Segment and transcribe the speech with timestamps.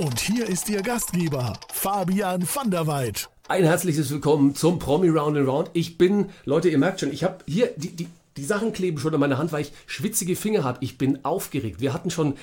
[0.00, 3.28] Und hier ist Ihr Gastgeber, Fabian van der Weid.
[3.48, 5.70] Ein herzliches Willkommen zum Promi Round and Round.
[5.74, 8.08] Ich bin, Leute, ihr merkt schon, ich habe hier, die, die,
[8.38, 10.78] die Sachen kleben schon an meiner Hand, weil ich schwitzige Finger habe.
[10.80, 11.82] Ich bin aufgeregt.
[11.82, 12.36] Wir hatten schon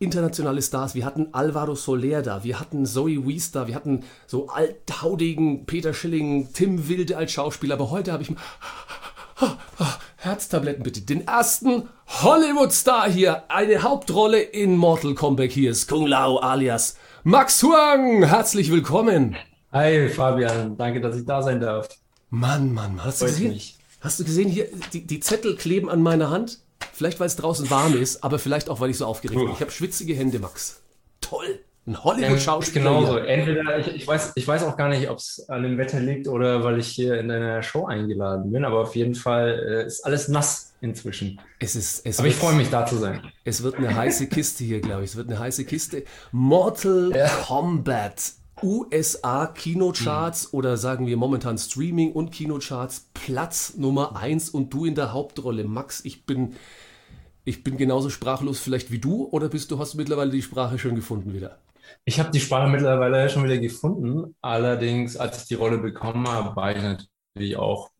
[0.00, 0.96] internationale Stars.
[0.96, 5.94] Wir hatten Alvaro Soler da, wir hatten Zoe Wees da, wir hatten so althaudigen Peter
[5.94, 7.74] Schilling, Tim Wilde als Schauspieler.
[7.74, 8.32] Aber heute habe ich
[10.16, 11.02] Herztabletten bitte.
[11.02, 15.52] Den ersten Hollywood-Star hier, eine Hauptrolle in Mortal Kombat.
[15.52, 18.22] Hier ist Kung Lao alias Max Huang.
[18.22, 19.34] Herzlich willkommen.
[19.72, 21.88] Hi Fabian, danke, dass ich da sein darf.
[22.28, 23.54] Mann, Mann, hast du gesehen?
[23.54, 23.78] mich.
[24.02, 26.60] Hast du gesehen hier, die, die Zettel kleben an meiner Hand?
[26.92, 29.50] Vielleicht, weil es draußen warm ist, aber vielleicht auch, weil ich so aufgeregt bin.
[29.52, 30.82] Ich habe schwitzige Hände, Max.
[31.22, 31.60] Toll.
[31.86, 32.84] Ein Ähm, Hollywood-Schauspieler.
[32.84, 33.12] Genauso.
[33.18, 33.26] hier.
[33.28, 36.28] Entweder, ich, ich, weiß, ich weiß auch gar nicht, ob es an dem Wetter liegt
[36.28, 40.00] oder weil ich hier in deiner Show eingeladen bin, aber auf jeden Fall äh, ist
[40.04, 41.40] alles nass inzwischen.
[41.58, 43.20] Es ist, es Aber ich wird- freue mich, da zu sein.
[43.44, 45.10] Es wird eine heiße Kiste hier, glaube ich.
[45.10, 46.04] Es wird eine heiße Kiste.
[46.32, 47.28] Mortal Ja.
[47.28, 48.32] Kombat.
[48.62, 50.58] USA Kinocharts Hm.
[50.58, 55.64] oder sagen wir momentan Streaming und Kinocharts Platz Nummer eins und du in der Hauptrolle.
[55.64, 56.54] Max, ich bin,
[57.44, 60.78] ich bin genauso sprachlos vielleicht wie du oder bist du, hast du mittlerweile die Sprache
[60.78, 61.58] schon gefunden wieder?
[62.04, 64.34] Ich habe die Sprache mittlerweile schon wieder gefunden.
[64.42, 67.90] Allerdings, als ich die Rolle bekommen habe, war ich natürlich auch,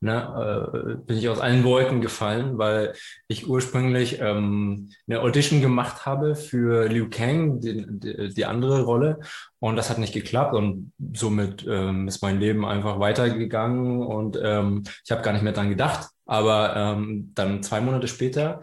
[0.00, 2.94] ne, äh, bin ich aus allen Wolken gefallen, weil
[3.28, 9.20] ich ursprünglich ähm, eine Audition gemacht habe für Liu Kang, die, die, die andere Rolle,
[9.58, 14.84] und das hat nicht geklappt und somit ähm, ist mein Leben einfach weitergegangen und ähm,
[15.04, 16.08] ich habe gar nicht mehr dran gedacht.
[16.26, 18.60] Aber ähm, dann zwei Monate später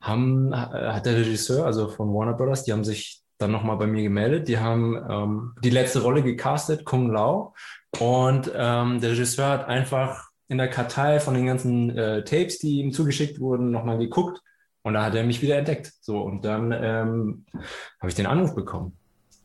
[0.00, 4.02] haben, hat der Regisseur, also von Warner Brothers, die haben sich dann nochmal bei mir
[4.02, 4.48] gemeldet.
[4.48, 7.54] Die haben ähm, die letzte Rolle gecastet, Kung Lao.
[7.98, 12.80] Und ähm, der Regisseur hat einfach in der Kartei von den ganzen äh, Tapes, die
[12.80, 14.40] ihm zugeschickt wurden, nochmal geguckt.
[14.82, 15.92] Und da hat er mich wieder entdeckt.
[16.00, 17.44] So, und dann ähm,
[17.98, 18.96] habe ich den Anruf bekommen.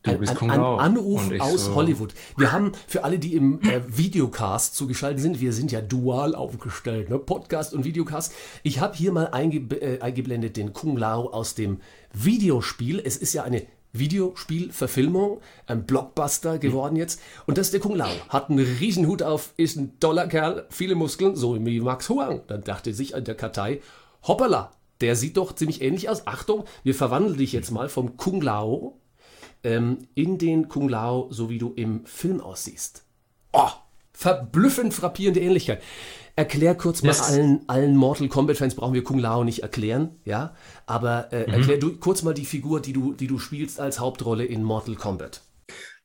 [0.02, 0.76] Du Ein, bist ein, Kung ein Lao.
[0.76, 2.14] Anruf aus so, Hollywood.
[2.36, 7.08] Wir haben für alle, die im äh, Videocast zugeschaltet sind, wir sind ja dual aufgestellt,
[7.08, 7.18] ne?
[7.18, 8.32] Podcast und Videocast.
[8.64, 11.80] Ich habe hier mal einge äh, eingeblendet den Kung Lao aus dem
[12.12, 13.00] Videospiel.
[13.04, 17.20] Es ist ja eine Videospielverfilmung, ein Blockbuster geworden jetzt.
[17.46, 18.10] Und das ist der Kung Lao.
[18.28, 22.42] Hat einen Riesenhut auf, ist ein toller Kerl, viele Muskeln, so wie Max Huang.
[22.46, 23.80] Dann dachte sich an der Kartei,
[24.26, 24.70] hoppala,
[25.00, 26.26] der sieht doch ziemlich ähnlich aus.
[26.26, 28.98] Achtung, wir verwandeln dich jetzt mal vom Kung Lao
[29.64, 33.04] ähm, in den Kung Lao, so wie du im Film aussiehst.
[33.52, 33.70] Oh,
[34.12, 35.82] verblüffend frappierende Ähnlichkeit.
[36.34, 40.54] Erklär kurz mal allen, allen Mortal Kombat-Fans, brauchen wir Kung Lao nicht erklären, ja?
[40.86, 41.52] Aber äh, Mhm.
[41.54, 44.94] erklär du kurz mal die Figur, die du, die du spielst als Hauptrolle in Mortal
[44.96, 45.42] Kombat.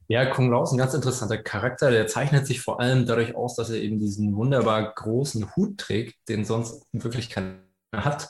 [0.10, 1.92] Ja, Kung Lao ist ein ganz interessanter Charakter.
[1.92, 6.16] Der zeichnet sich vor allem dadurch aus, dass er eben diesen wunderbar großen Hut trägt,
[6.30, 7.60] den sonst wirklich keiner
[7.96, 8.30] hat.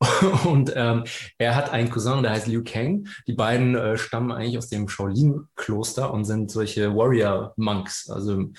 [0.44, 1.04] Und ähm,
[1.38, 3.06] er hat einen Cousin, der heißt Liu Kang.
[3.26, 8.50] Die beiden äh, stammen eigentlich aus dem Shaolin-Kloster und sind solche Warrior-Monks, also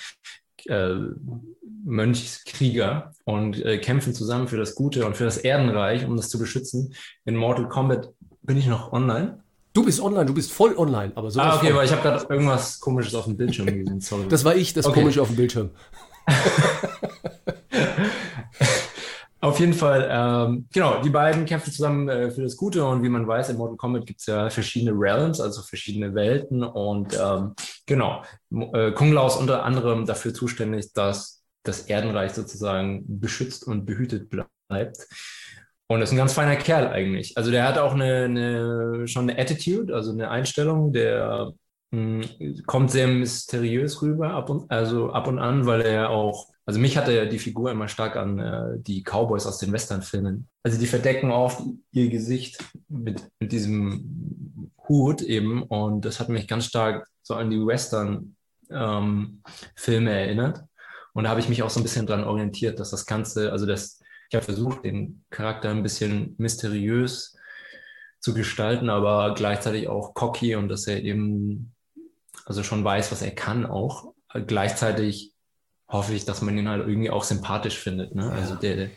[0.67, 0.95] äh,
[1.85, 6.39] Mönchskrieger und äh, kämpfen zusammen für das Gute und für das Erdenreich, um das zu
[6.39, 6.93] beschützen.
[7.25, 8.09] In Mortal Kombat
[8.43, 9.39] bin ich noch online.
[9.73, 12.25] Du bist online, du bist voll online, aber so Ah, okay, weil ich habe gerade
[12.33, 14.01] irgendwas Komisches auf dem Bildschirm gesehen.
[14.01, 14.27] Sorry.
[14.27, 14.99] Das war ich, das Okay.
[14.99, 15.69] komische auf dem Bildschirm.
[19.41, 23.09] Auf jeden Fall, ähm, genau, die beiden kämpfen zusammen äh, für das Gute und wie
[23.09, 27.53] man weiß, in Mortal Kombat gibt es ja verschiedene Realms, also verschiedene Welten und ähm,
[27.85, 28.21] genau,
[28.73, 34.29] äh, Kung Lao ist unter anderem dafür zuständig, dass das Erdenreich sozusagen beschützt und behütet
[34.29, 35.07] bleibt.
[35.87, 37.35] Und ist ein ganz feiner Kerl eigentlich.
[37.35, 41.53] Also der hat auch eine, eine schon eine Attitude, also eine Einstellung, der
[41.91, 42.27] mh,
[42.67, 46.97] kommt sehr mysteriös rüber, ab und, also ab und an, weil er auch, also mich
[46.97, 50.47] hat er die Figur immer stark an äh, die Cowboys aus den Westernfilmen.
[50.61, 56.47] Also die verdecken oft ihr Gesicht mit, mit diesem Hut eben und das hat mich
[56.47, 58.35] ganz stark so an die Western
[58.69, 59.41] ähm,
[59.75, 60.63] Filme erinnert.
[61.13, 63.65] Und da habe ich mich auch so ein bisschen dran orientiert, dass das Ganze, also
[63.65, 63.99] das,
[64.29, 67.35] ich habe versucht, den Charakter ein bisschen mysteriös
[68.19, 71.73] zu gestalten, aber gleichzeitig auch cocky und dass er eben
[72.45, 74.13] also schon weiß, was er kann auch.
[74.45, 75.33] Gleichzeitig
[75.89, 78.13] hoffe ich, dass man ihn halt irgendwie auch sympathisch findet.
[78.13, 78.31] Ne?
[78.31, 78.89] Also der, der,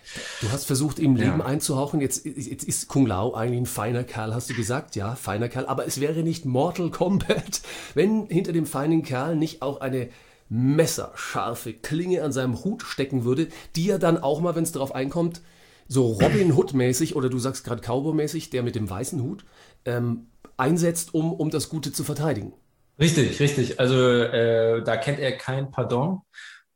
[0.43, 1.45] Du hast versucht, ihm Leben Ja.
[1.47, 2.01] einzuhauchen.
[2.03, 4.95] Jetzt, jetzt ist Kung Lao eigentlich ein feiner Kerl, hast du gesagt.
[4.95, 5.67] Ja, feiner Kerl.
[5.67, 7.63] Aber es wäre nicht Mortal Kombat,
[7.95, 10.11] wenn hinter dem feinen Kerl nicht auch eine
[10.51, 14.95] messerscharfe Klinge an seinem Hut stecken würde, die er dann auch mal, wenn es darauf
[14.95, 15.41] einkommt,
[15.89, 19.45] so Robin Hood-mäßig oder du sagst gerade Cowboy-mäßig, der mit dem weißen Hut,
[19.87, 20.27] ähm,
[20.59, 22.53] einsetzt, um, um das Gute zu verteidigen.
[23.01, 23.81] Richtig, richtig.
[23.81, 26.21] Also äh, da kennt er kein Pardon.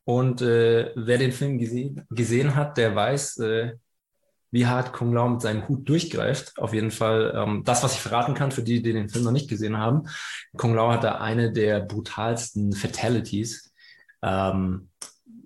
[0.07, 3.73] Und äh, wer den Film gesehen, gesehen hat, der weiß, äh,
[4.53, 6.57] wie hart Kung Lao mit seinem Hut durchgreift.
[6.59, 9.33] Auf jeden Fall ähm, das, was ich verraten kann für die, die den Film noch
[9.33, 10.05] nicht gesehen haben.
[10.57, 13.73] Kung Lao hat da eine der brutalsten Fatalities,
[14.23, 14.91] ähm,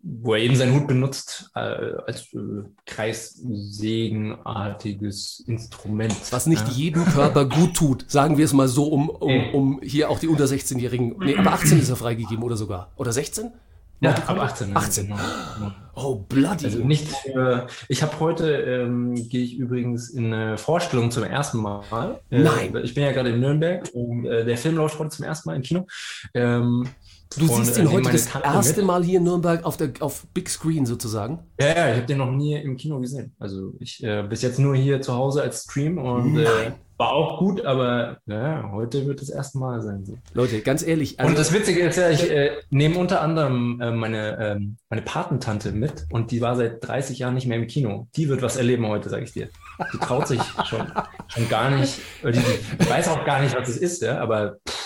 [0.03, 2.39] wo er eben seinen Hut benutzt äh, als äh,
[2.85, 6.15] kreissägenartiges Instrument.
[6.31, 6.75] Was nicht Ja.
[6.75, 10.29] jedem Körper gut tut, sagen wir es mal so, um, um, um hier auch die
[10.29, 11.17] unter 16-Jährigen.
[11.19, 12.93] Nee, aber 18 ist er freigegeben oder sogar.
[12.97, 13.51] Oder 16?
[14.01, 14.53] Ja, ab Kombat?
[14.53, 14.77] 18.
[14.77, 15.07] 18.
[15.07, 15.19] Genau.
[15.59, 15.73] genau.
[15.95, 16.65] Oh, bloody.
[16.65, 21.59] Also nicht für, ich habe heute, ähm, gehe ich übrigens in eine Vorstellung zum ersten
[21.59, 22.21] Mal.
[22.31, 22.75] Äh, Nein.
[22.83, 25.57] Ich bin ja gerade in Nürnberg und äh, der Film läuft heute zum ersten Mal
[25.57, 25.87] im Kino.
[26.33, 26.89] Ähm,
[27.39, 28.87] du und, siehst äh, ihn heute das Tante erste mit.
[28.87, 31.41] Mal hier in Nürnberg auf, der, auf Big Screen sozusagen.
[31.61, 33.35] Ja, ja, ich habe den noch nie im Kino gesehen.
[33.39, 37.39] Also ich äh, bis jetzt nur hier zu Hause als Stream und äh, war auch
[37.39, 40.05] gut, aber ja, heute wird das erste Mal sein.
[40.05, 40.19] So.
[40.35, 41.13] Leute, ganz ehrlich.
[41.13, 45.01] Und Also, das Witzige ist ja, ich äh, nehme unter anderem äh, meine, ähm, meine
[45.01, 48.09] Patentante mit und die war seit 30 Jahren nicht mehr im Kino.
[48.17, 49.49] Die wird was erleben heute, sage ich dir.
[49.95, 50.93] Die traut sich schon,
[51.29, 54.80] schon gar nicht, die, die weiß auch gar nicht, was es ist, ja, aber pff,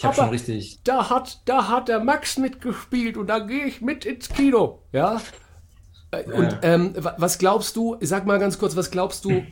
[0.00, 0.80] ich habe schon richtig.
[0.84, 4.82] da, hat, da hat der Max mitgespielt und da gehe ich mit ins Kino.
[4.92, 5.20] Ja?
[6.10, 9.42] Äh, Und ähm, wa- was glaubst du, sag mal ganz kurz, was glaubst du,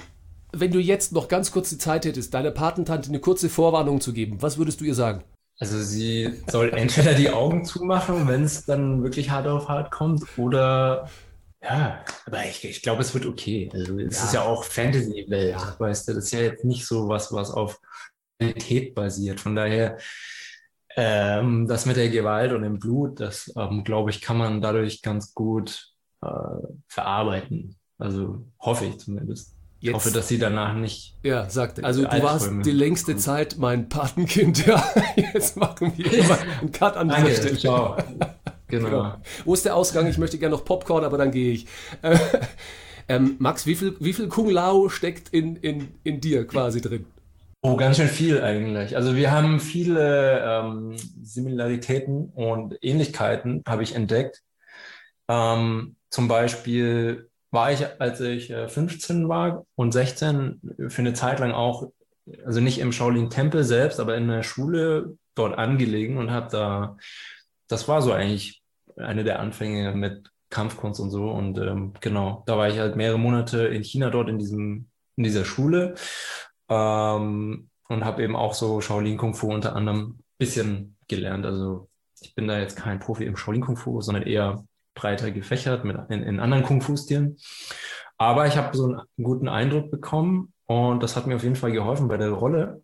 [0.53, 4.13] wenn du jetzt noch ganz kurz die Zeit hättest, deiner Patentante eine kurze Vorwarnung zu
[4.13, 5.23] geben, was würdest du ihr sagen?
[5.61, 10.23] Also sie soll entweder die Augen zumachen, wenn es dann wirklich hart auf hart kommt,
[10.39, 11.09] oder
[11.63, 13.69] ja, aber ich, ich glaube, es wird okay.
[13.73, 14.25] Also es Ja.
[14.25, 15.75] ist ja auch Fantasy-Welt, Ja.
[15.79, 17.81] weißt du, das ist ja jetzt nicht so was, was auf
[18.41, 19.41] Realität basiert.
[19.41, 19.99] Von daher,
[21.01, 25.01] ähm, das mit der Gewalt und dem Blut, das ähm, glaube ich, kann man dadurch
[25.01, 25.93] ganz gut
[26.23, 26.29] äh,
[26.89, 27.77] verarbeiten.
[27.99, 29.55] Also hoffe ich zumindest.
[29.79, 31.15] Ich Jetzt- hoffe, dass sie danach nicht.
[31.23, 34.67] Ja, sagt, also du warst die längste Zeit mein Patenkind.
[34.67, 34.83] Ja,
[35.33, 37.59] jetzt machen wir mal einen Cut an dieser Stelle.
[37.59, 37.97] ciao.
[38.67, 38.91] Genau.
[38.91, 39.15] Genau.
[39.45, 40.09] Wo ist der Ausgang?
[40.09, 41.67] Ich möchte gerne noch Popcorn, aber dann gehe ich.
[42.03, 42.19] Äh,
[43.09, 47.07] ähm, Max, wie viel, wie viel Kung Lao steckt in, in, in dir quasi drin?
[47.61, 48.95] Oh, ganz schön viel eigentlich.
[48.97, 54.43] Also wir haben viele ähm, Similaritäten und Ähnlichkeiten, habe ich entdeckt.
[55.29, 61.41] Ähm, zum Beispiel war ich, als ich äh, 15 war und 16, für eine Zeit
[61.41, 61.91] lang auch,
[62.45, 66.97] also nicht im Shaolin-Tempel selbst, aber in der Schule dort angelegen und habe da,
[67.69, 68.63] das war so eigentlich
[68.97, 71.31] eine der Anfänge mit Kampfkunst und so.
[71.31, 75.25] Und ähm, genau, da war ich halt mehrere Monate in China dort in diesem, in
[75.25, 75.95] dieser Schule.
[76.69, 81.47] Ähm, und habe eben auch so Shaolin Kung Fu unter anderem ein bisschen gelernt.
[81.47, 81.89] Also
[82.21, 85.97] ich bin da jetzt kein Profi im Shaolin Kung Fu, sondern eher breiter gefächert mit
[86.11, 87.39] in, in anderen Kung Fu Stilen.
[88.19, 91.73] Aber ich habe so einen guten Eindruck bekommen und das hat mir auf jeden Fall
[91.73, 92.83] geholfen bei der Rolle.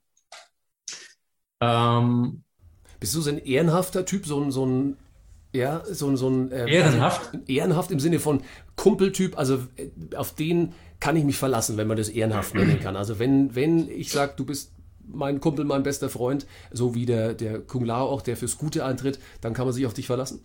[1.60, 2.44] Ähm,
[3.00, 4.96] Bist du so ein ehrenhafter Typ, so ein, so ein
[5.54, 7.32] ja, so ein, so ein äh, Ehrenhaft?
[7.32, 8.42] Also, ehrenhaft im Sinne von
[8.76, 12.96] Kumpeltyp, also äh, auf den kann ich mich verlassen, wenn man das ehrenhaft nennen kann.
[12.96, 14.72] Also wenn, wenn ich sage, du bist
[15.06, 18.84] mein Kumpel, mein bester Freund, so wie der, der Kung Lao auch, der fürs Gute
[18.84, 20.44] eintritt, dann kann man sich auf dich verlassen.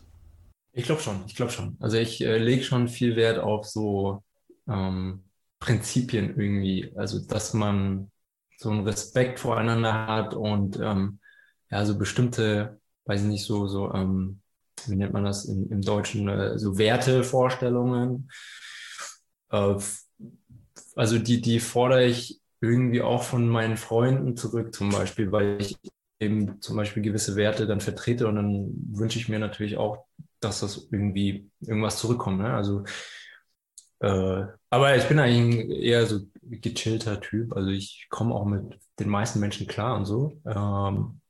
[0.73, 1.75] Ich glaube schon, ich glaube schon.
[1.79, 4.23] Also ich äh, lege schon viel Wert auf so
[4.67, 5.23] ähm,
[5.59, 6.93] Prinzipien irgendwie.
[6.95, 8.11] Also dass man
[8.57, 11.19] so einen Respekt voreinander hat und ähm,
[11.71, 14.38] ja, so bestimmte, weiß ich nicht, so, so, ähm,
[14.87, 18.29] wie nennt man das im, im Deutschen, äh, so Wertevorstellungen.
[19.51, 19.75] Äh,
[20.95, 25.77] also die, die fordere ich irgendwie auch von meinen Freunden zurück, zum Beispiel, weil ich
[26.19, 30.05] eben zum Beispiel gewisse Werte dann vertrete und dann wünsche ich mir natürlich auch,
[30.39, 32.39] dass das irgendwie irgendwas zurückkommt.
[32.39, 32.53] Ne?
[32.53, 32.83] Also,
[33.99, 37.55] äh, aber ich bin eigentlich ein eher so gechillter Typ.
[37.55, 40.41] Also ich komme auch mit den meisten Menschen klar und so.
[40.45, 41.21] Ähm,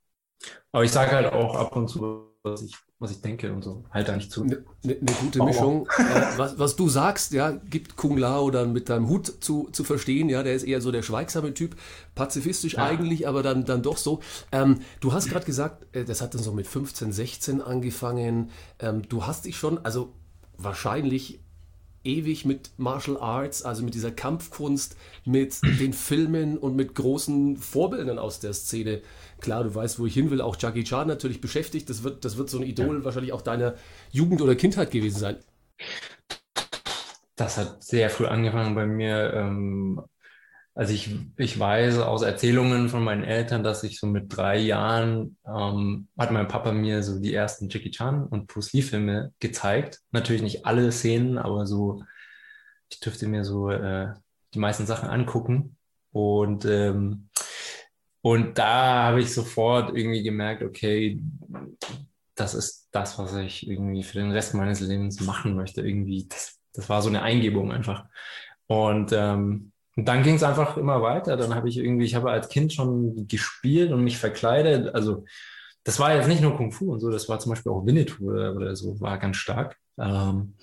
[0.72, 3.84] aber ich sage halt auch ab und zu, was ich, was ich denke und so.
[3.92, 4.44] Halt da nicht zu.
[4.44, 5.46] Eine ne, ne gute Oh.
[5.46, 5.88] Mischung.
[5.98, 9.84] äh, was, was du sagst, ja, gibt Kung Lao dann mit deinem Hut zu, zu
[9.86, 10.28] verstehen.
[10.28, 11.78] Ja, der ist eher so der schweigsame Typ,
[12.16, 12.86] pazifistisch Ja.
[12.86, 14.20] eigentlich, aber dann, dann doch so.
[14.52, 18.50] Ähm, du hast gerade gesagt, äh, das hat dann so mit 15, 16 angefangen.
[18.80, 20.12] Ähm, du hast dich schon, also
[20.58, 21.40] wahrscheinlich
[22.04, 28.20] ewig mit Martial Arts, also mit dieser Kampfkunst, mit den Filmen und mit großen Vorbildern
[28.20, 29.02] aus der Szene.
[29.42, 31.90] Klar, du weißt, wo ich hin will, auch Jackie Chan natürlich beschäftigt.
[31.90, 33.76] Das wird, das wird so ein Idol wahrscheinlich auch deiner
[34.12, 35.38] Jugend oder Kindheit gewesen sein.
[37.36, 39.34] Das hat sehr früh angefangen bei mir.
[39.34, 40.02] Ähm,
[40.80, 45.36] also ich, ich weiß aus Erzählungen von meinen Eltern, dass ich so mit drei Jahren
[45.46, 50.00] ähm, hat mein Papa mir so die ersten Jackie Chan und Bruce Lee Filme gezeigt.
[50.12, 52.02] Natürlich nicht alle Szenen, aber so,
[52.90, 54.14] ich dürfte mir so äh,
[54.54, 55.76] die meisten Sachen angucken.
[56.14, 57.28] Und, ähm,
[58.22, 61.22] und da habe ich sofort irgendwie gemerkt, okay,
[62.36, 65.82] das ist das, was ich irgendwie für den Rest meines Lebens machen möchte.
[65.82, 68.06] Irgendwie, das, das war so eine Eingebung einfach.
[68.68, 71.36] Und ähm, und dann ging es einfach immer weiter.
[71.36, 74.96] Dann habe ich irgendwie, ich habe als Kind schon gespielt und mich verkleidet.
[74.96, 75.26] Also
[75.84, 78.32] das war jetzt nicht nur Kung Fu und so, das war zum Beispiel auch Winnetou
[78.32, 79.76] oder, so, war ganz stark.
[79.98, 80.54] Ähm,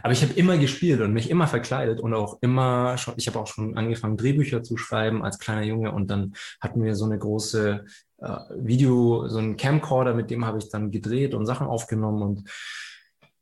[0.00, 3.40] aber ich habe immer gespielt und mich immer verkleidet und auch immer schon, ich habe
[3.40, 7.18] auch schon angefangen, Drehbücher zu schreiben als kleiner Junge und dann hatten wir so eine
[7.18, 7.84] große
[8.18, 12.48] äh, Video, so einen Camcorder, mit dem habe ich dann gedreht und Sachen aufgenommen und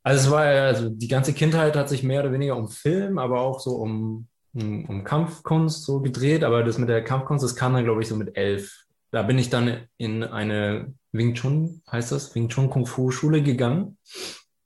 [0.03, 3.19] also es war ja, also die ganze Kindheit hat sich mehr oder weniger um Film,
[3.19, 7.57] aber auch so um um, um Kampfkunst so gedreht, aber das mit der Kampfkunst, das
[7.57, 8.85] kam dann, glaube ich, so mit elf.
[9.11, 13.43] Da bin ich dann in eine Wing Chun, heißt das, Wing Chun Kung Fu Schule
[13.43, 13.99] gegangen.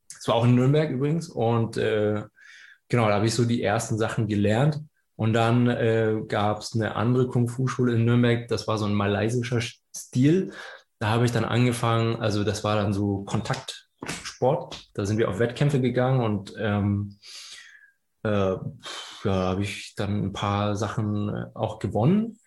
[0.09, 1.29] Das war auch in Nürnberg übrigens.
[1.29, 2.23] Und äh,
[2.89, 4.81] genau, da habe ich so die ersten Sachen gelernt.
[5.17, 8.85] Und dann äh, gab es eine andere Kung Fu Schule in Nürnberg, das war so
[8.85, 9.61] ein malaysischer
[9.97, 10.53] Stil.
[10.99, 14.91] Da habe ich dann angefangen, also das war dann so Kontaktsport.
[14.95, 17.19] Da sind wir auf Wettkämpfe gegangen und ähm,
[18.23, 18.57] äh,
[19.27, 22.39] ja, habe ich dann ein paar Sachen äh, auch gewonnen.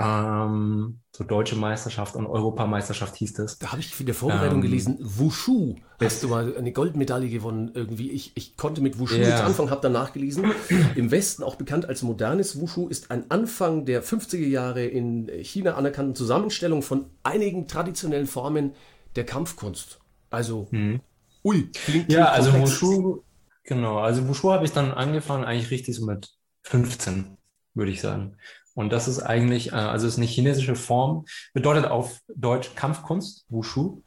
[0.00, 3.58] Ähm, so deutsche Meisterschaft und Europameisterschaft hieß das.
[3.58, 5.76] Da habe ich in der Vorbereitung ähm, gelesen, Wushu.
[6.00, 8.10] Hast du mal eine Goldmedaille gewonnen irgendwie?
[8.10, 9.26] Ich, ich konnte mit Wushu yeah.
[9.26, 10.50] nichts anfangen, habe dann nachgelesen.
[10.96, 15.74] Im Westen auch bekannt als modernes Wushu ist ein Anfang der 50er Jahre in China
[15.74, 18.72] anerkannten Zusammenstellung von einigen traditionellen Formen
[19.14, 20.00] der Kampfkunst.
[20.30, 21.00] Also, hm.
[21.44, 23.22] ui, klingt, klingt Ja, also Wushu
[23.64, 26.30] Genau, also Wushu habe ich dann angefangen, eigentlich richtig so mit
[26.62, 27.36] 15,
[27.74, 28.36] würde ich sagen.
[28.74, 34.02] Und das ist eigentlich, äh, also ist eine chinesische Form, bedeutet auf Deutsch Kampfkunst, Wushu.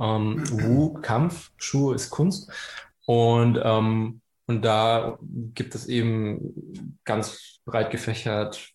[0.00, 2.50] Ähm, Wu, Kampf, Shu ist Kunst.
[3.06, 5.18] Und, ähm, und da
[5.54, 8.72] gibt es eben ganz breit gefächert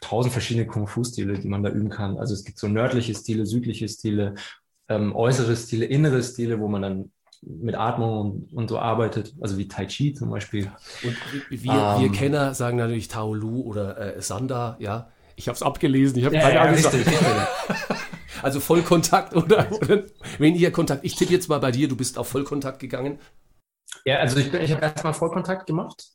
[0.00, 2.18] tausend verschiedene Kung-Fu-Stile, die man da üben kann.
[2.18, 4.34] Also es gibt so nördliche Stile, südliche Stile,
[4.88, 9.56] ähm, äußere Stile, innere Stile, wo man dann mit Atmung und, und, so arbeitet, also
[9.56, 10.70] wie Tai Chi zum Beispiel.
[11.02, 11.16] Und
[11.48, 15.10] wir, ähm, wir Kenner sagen natürlich Tao Lu oder äh, Sanda, ja.
[15.36, 16.74] Ich habe es abgelesen, ich habe ja, keine ja, Ahnung.
[16.74, 17.06] Richtig,
[18.42, 20.04] also Vollkontakt oder, oder
[20.38, 21.04] weniger Kontakt.
[21.04, 23.18] Ich tippe jetzt mal bei dir, du bist auf Vollkontakt gegangen.
[24.04, 26.10] Ja, also ich, ich habe erstmal Vollkontakt gemacht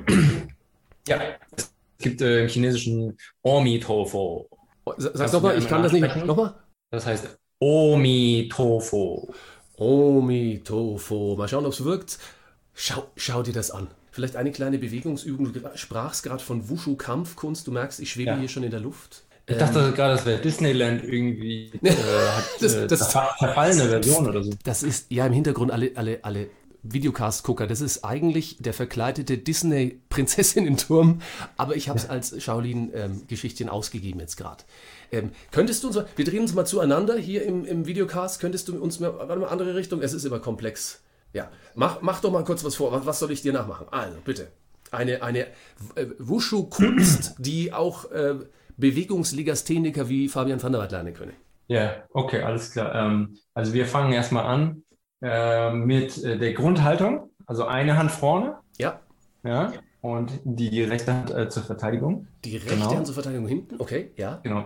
[1.06, 1.20] Ja,
[1.56, 4.46] es gibt äh, im chinesischen Omi Tofu.
[4.96, 6.26] Sag nochmal, ich kann das nicht.
[6.26, 6.56] Nochmal?
[6.90, 9.28] Das heißt Omi Tofu.
[9.78, 11.36] Omi Tofu.
[11.36, 12.18] Mal schauen, ob es wirkt.
[12.74, 13.88] Schau, schau dir das an.
[14.10, 15.52] Vielleicht eine kleine Bewegungsübung.
[15.52, 17.66] Du sprachst gerade von Wushu-Kampfkunst.
[17.66, 18.38] Du merkst, ich schwebe ja.
[18.38, 19.24] hier schon in der Luft.
[19.46, 21.70] Ich dachte ähm, gerade, das wäre Disneyland irgendwie.
[21.82, 24.52] Äh, hat, das, äh, das, verfallene Version oder so.
[24.64, 26.48] Das ist ja im Hintergrund alle, alle, alle
[26.82, 31.20] Videocast-Gucker, das ist eigentlich der verkleidete Disney-Prinzessinnen-Turm,
[31.56, 34.64] aber ich habe es als Shaolin-Geschichtchen ähm, ausgegeben jetzt gerade.
[35.10, 38.80] Ähm, könntest du uns, wir drehen uns mal zueinander hier im, im Videocast, könntest du
[38.80, 41.02] uns mal, warte mal, andere Richtung, es ist immer komplex.
[41.32, 43.86] Ja, mach, mach doch mal kurz was vor, was, was soll ich dir nachmachen?
[43.90, 44.48] Also, bitte.
[44.90, 45.46] Eine, eine
[45.94, 48.36] äh, Wushu-Kunst, die auch äh,
[48.78, 51.34] Bewegungslegastheniker wie Fabian van der Waart lernen können.
[51.66, 52.94] Ja, okay, alles klar.
[52.94, 54.82] Ähm, also wir fangen erstmal an
[55.22, 57.30] äh, mit äh, der Grundhaltung.
[57.46, 58.56] Also eine Hand vorne.
[58.78, 59.00] Ja.
[59.42, 59.72] Ja.
[60.00, 62.28] Und die rechte Hand äh, zur Verteidigung.
[62.44, 62.94] Die rechte genau.
[62.94, 64.40] Hand zur Verteidigung hinten, okay, ja.
[64.42, 64.64] Genau.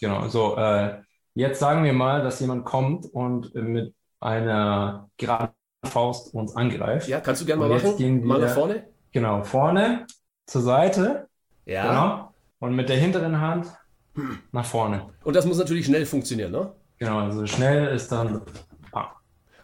[0.00, 0.28] Genau.
[0.28, 0.98] So, äh,
[1.34, 7.08] jetzt sagen wir mal, dass jemand kommt und mit einer geraden Faust uns angreift.
[7.08, 7.96] Ja, kannst du gerne mal machen.
[7.96, 8.84] Gehen wir, mal nach vorne.
[9.12, 10.06] Genau, vorne,
[10.46, 11.28] zur Seite.
[11.64, 11.88] Ja.
[11.88, 12.34] Genau.
[12.58, 13.68] Und mit der hinteren Hand
[14.52, 15.10] nach vorne.
[15.24, 16.72] Und das muss natürlich schnell funktionieren, ne?
[16.98, 18.42] Genau, also schnell ist dann.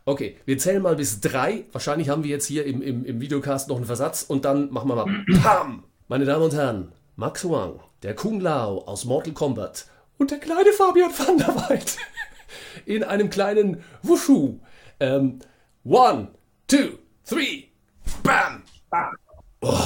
[0.04, 1.64] Okay, wir zählen mal bis drei.
[1.70, 4.88] Wahrscheinlich haben wir jetzt hier im, im, im Videocast noch einen Versatz und dann machen
[4.88, 5.84] wir mal PAM!
[6.08, 9.86] Meine Damen und Herren, Max Wang, der Kung Lao aus Mortal Kombat
[10.18, 11.96] und der kleine Fabian van der Weid
[12.86, 14.58] in einem kleinen Wushu.
[14.98, 15.38] Ähm,
[15.84, 16.28] one,
[16.66, 17.64] two, three,
[18.22, 18.62] bam!
[19.60, 19.78] Oh.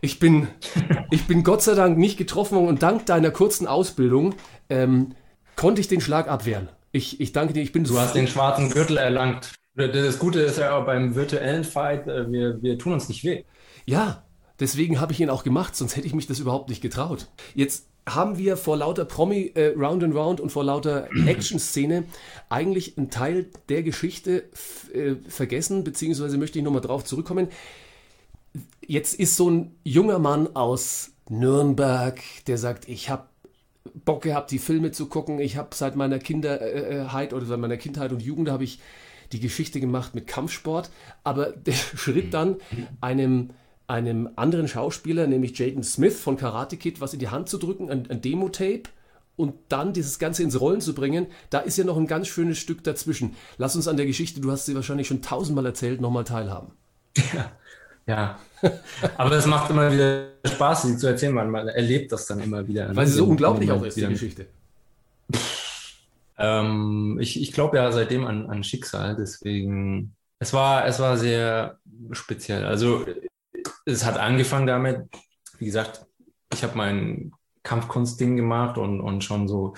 [0.00, 0.48] Ich bin,
[1.10, 4.34] ich bin Gott sei Dank nicht getroffen und dank deiner kurzen Ausbildung
[4.68, 5.14] ähm,
[5.56, 6.68] konnte ich den Schlag abwehren.
[6.92, 9.52] Ich, ich danke dir, ich bin Du hast den schwarzen Gürtel erlangt.
[9.74, 13.44] Das Gute ist ja auch beim virtuellen Fight, äh, wir, wir tun uns nicht weh.
[13.86, 14.24] Ja,
[14.58, 17.28] deswegen habe ich ihn auch gemacht, sonst hätte ich mich das überhaupt nicht getraut.
[17.54, 22.04] Jetzt haben wir vor lauter Promi äh, Round and Round und vor lauter Action-Szene
[22.48, 24.44] eigentlich einen Teil der Geschichte
[24.92, 27.48] äh, vergessen, beziehungsweise möchte ich nochmal drauf zurückkommen
[28.86, 33.28] jetzt ist so ein junger Mann aus Nürnberg, der sagt, ich habe
[33.94, 35.38] Bock gehabt, die Filme zu gucken.
[35.40, 38.80] Ich habe seit meiner Kinderheit oder seit meiner Kindheit und Jugend habe ich
[39.32, 40.90] die Geschichte gemacht mit Kampfsport.
[41.24, 42.56] Aber der Schritt dann
[43.00, 43.50] einem,
[43.86, 47.90] einem anderen Schauspieler, nämlich Jaden Smith von Karate Kid, was in die Hand zu drücken,
[47.90, 48.82] ein, ein Demo-Tape
[49.36, 52.58] und dann dieses Ganze ins Rollen zu bringen, da ist ja noch ein ganz schönes
[52.58, 53.34] Stück dazwischen.
[53.56, 56.72] Lass uns an der Geschichte, du hast sie wahrscheinlich schon tausendmal erzählt, nochmal teilhaben.
[57.34, 57.50] Ja,
[58.06, 58.38] ja,
[59.16, 62.66] aber es macht immer wieder Spaß, sie zu erzählen, weil man erlebt das dann immer
[62.66, 62.94] wieder.
[62.94, 64.46] Weil sie so unglaublich auch ist, die Geschichte.
[66.38, 71.78] Ähm, ich ich glaube ja seitdem an, an Schicksal, deswegen, es war, es war sehr
[72.12, 72.64] speziell.
[72.64, 73.04] Also
[73.84, 75.02] es hat angefangen damit,
[75.58, 76.06] wie gesagt,
[76.52, 77.32] ich habe mein
[77.62, 79.74] Kampfkunstding gemacht und, und schon so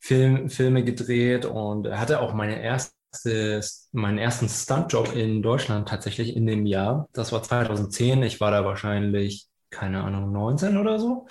[0.00, 2.99] Film, Filme gedreht und hatte auch meine erste
[3.92, 7.08] meinen ersten Stuntjob in Deutschland tatsächlich in dem Jahr.
[7.12, 8.22] Das war 2010.
[8.22, 11.26] Ich war da wahrscheinlich, keine Ahnung, 19 oder so.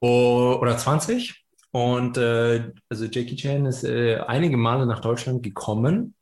[0.00, 1.44] oder 20.
[1.72, 6.14] Und äh, also Jackie Chan ist äh, einige Male nach Deutschland gekommen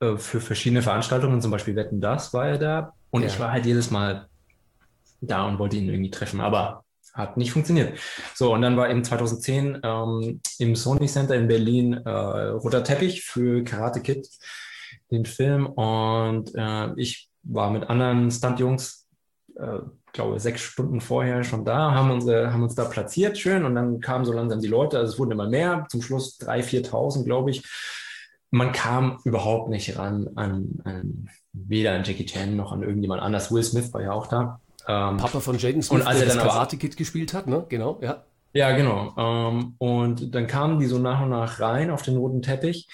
[0.00, 2.92] äh, für verschiedene Veranstaltungen, zum Beispiel Wetten Das war er da.
[3.10, 3.28] Und ja.
[3.28, 4.28] ich war halt jedes Mal
[5.20, 6.40] da und wollte ihn irgendwie treffen.
[6.40, 7.98] Aber hat nicht funktioniert.
[8.34, 13.22] So, und dann war eben 2010 ähm, im Sony Center in Berlin äh, Roter Teppich
[13.24, 14.28] für Karate Kid,
[15.10, 15.66] den Film.
[15.66, 19.06] Und äh, ich war mit anderen Stunt-Jungs,
[19.56, 19.78] äh,
[20.12, 23.64] glaube sechs Stunden vorher schon da, haben, unsere, haben uns da platziert, schön.
[23.64, 26.88] Und dann kamen so langsam die Leute, also es wurden immer mehr, zum Schluss 3.000,
[26.90, 27.62] 4.000, glaube ich.
[28.50, 33.52] Man kam überhaupt nicht ran an, an weder an Jackie Chan noch an irgendjemand anders.
[33.52, 34.60] Will Smith war ja auch da.
[34.88, 37.66] Ähm, Papa von Jaden Smith, und als der das Karate Kid gespielt hat, ne?
[37.68, 38.24] Genau, ja.
[38.54, 39.12] Ja, genau.
[39.18, 42.88] Ähm, und dann kamen die so nach und nach rein auf den roten Teppich.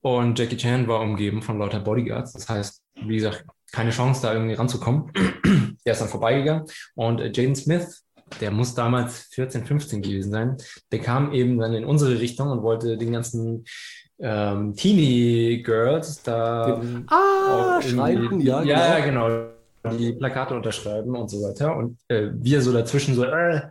[0.00, 2.32] Und Jackie Chan war umgeben von lauter Bodyguards.
[2.32, 5.12] Das heißt, wie gesagt, keine Chance, da irgendwie ranzukommen.
[5.86, 6.66] der ist dann vorbeigegangen.
[6.96, 8.04] Und äh, Jaden Smith,
[8.40, 10.56] der muss damals 14, 15 gewesen sein,
[10.90, 13.64] der kam eben dann in unsere Richtung und wollte den ganzen
[14.18, 16.82] ähm, Teenie Girls da.
[17.06, 18.62] Ah, schreiben, ja.
[18.62, 19.28] Ja, genau.
[19.28, 19.53] genau
[19.92, 21.76] die Plakate unterschreiben und so weiter.
[21.76, 23.62] Und äh, wir so dazwischen so, äh,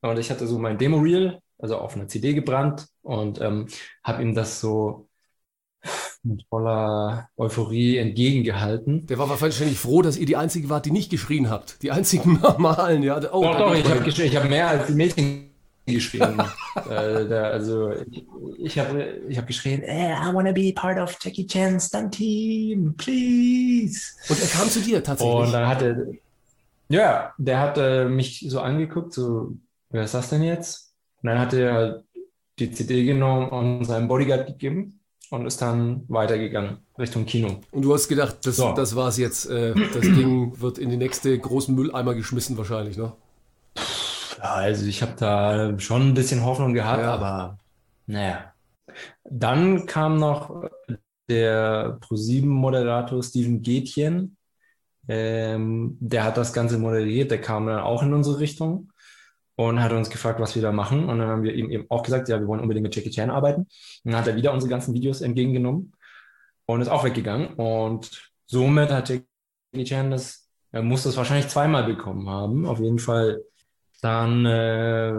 [0.00, 3.68] und ich hatte so mein Demo-Reel, also auf einer CD gebrannt und ähm,
[4.02, 5.08] habe ihm das so
[6.24, 9.06] mit voller Euphorie entgegengehalten.
[9.06, 11.82] Der war wahrscheinlich froh, dass ihr die Einzige wart, die nicht geschrien habt.
[11.82, 13.16] Die einzigen normalen, ja.
[13.32, 15.51] Oh, doch, doch, ich habe hab mehr als die Mädchen
[15.86, 16.40] geschrien.
[16.88, 18.24] äh, da, also ich,
[18.58, 22.94] ich habe ich hab geschrien, eh, I wanna be part of Jackie Chan's Stunt Team,
[22.96, 24.12] please.
[24.28, 25.34] Und er kam zu dir tatsächlich.
[25.34, 26.06] Und dann hat er,
[26.88, 29.52] ja, der hat äh, mich so angeguckt, so,
[29.90, 30.92] wer ist das denn jetzt?
[31.22, 32.02] Und dann hat er
[32.58, 37.60] die CD genommen und seinem Bodyguard gegeben und ist dann weitergegangen Richtung Kino.
[37.70, 38.72] Und du hast gedacht, das, so.
[38.72, 39.46] das war's jetzt.
[39.46, 43.12] Äh, das Ding wird in die nächste großen Mülleimer geschmissen wahrscheinlich, ne?
[44.42, 47.14] Ja, also ich habe da schon ein bisschen Hoffnung gehabt, ja.
[47.14, 47.58] aber
[48.06, 48.52] naja.
[49.24, 50.68] Dann kam noch
[51.28, 54.36] der ProSieben-Moderator Steven Gätjen,
[55.08, 58.92] ähm, der hat das Ganze moderiert, der kam dann auch in unsere Richtung
[59.54, 61.08] und hat uns gefragt, was wir da machen.
[61.08, 63.30] Und dann haben wir ihm eben auch gesagt, ja, wir wollen unbedingt mit Jackie Chan
[63.30, 63.62] arbeiten.
[63.62, 65.92] Und dann hat er wieder unsere ganzen Videos entgegengenommen
[66.66, 67.54] und ist auch weggegangen.
[67.54, 72.66] Und somit hat Jackie Chan das, er muss das wahrscheinlich zweimal bekommen haben.
[72.66, 73.42] Auf jeden Fall
[74.02, 75.12] dann äh,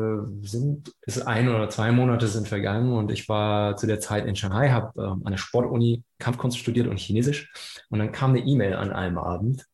[0.45, 4.35] sind es ein oder zwei Monate sind vergangen und ich war zu der Zeit in
[4.35, 7.49] Shanghai, habe äh, an der Sportuni Kampfkunst studiert und Chinesisch.
[7.89, 9.65] Und dann kam eine E-Mail an einem Abend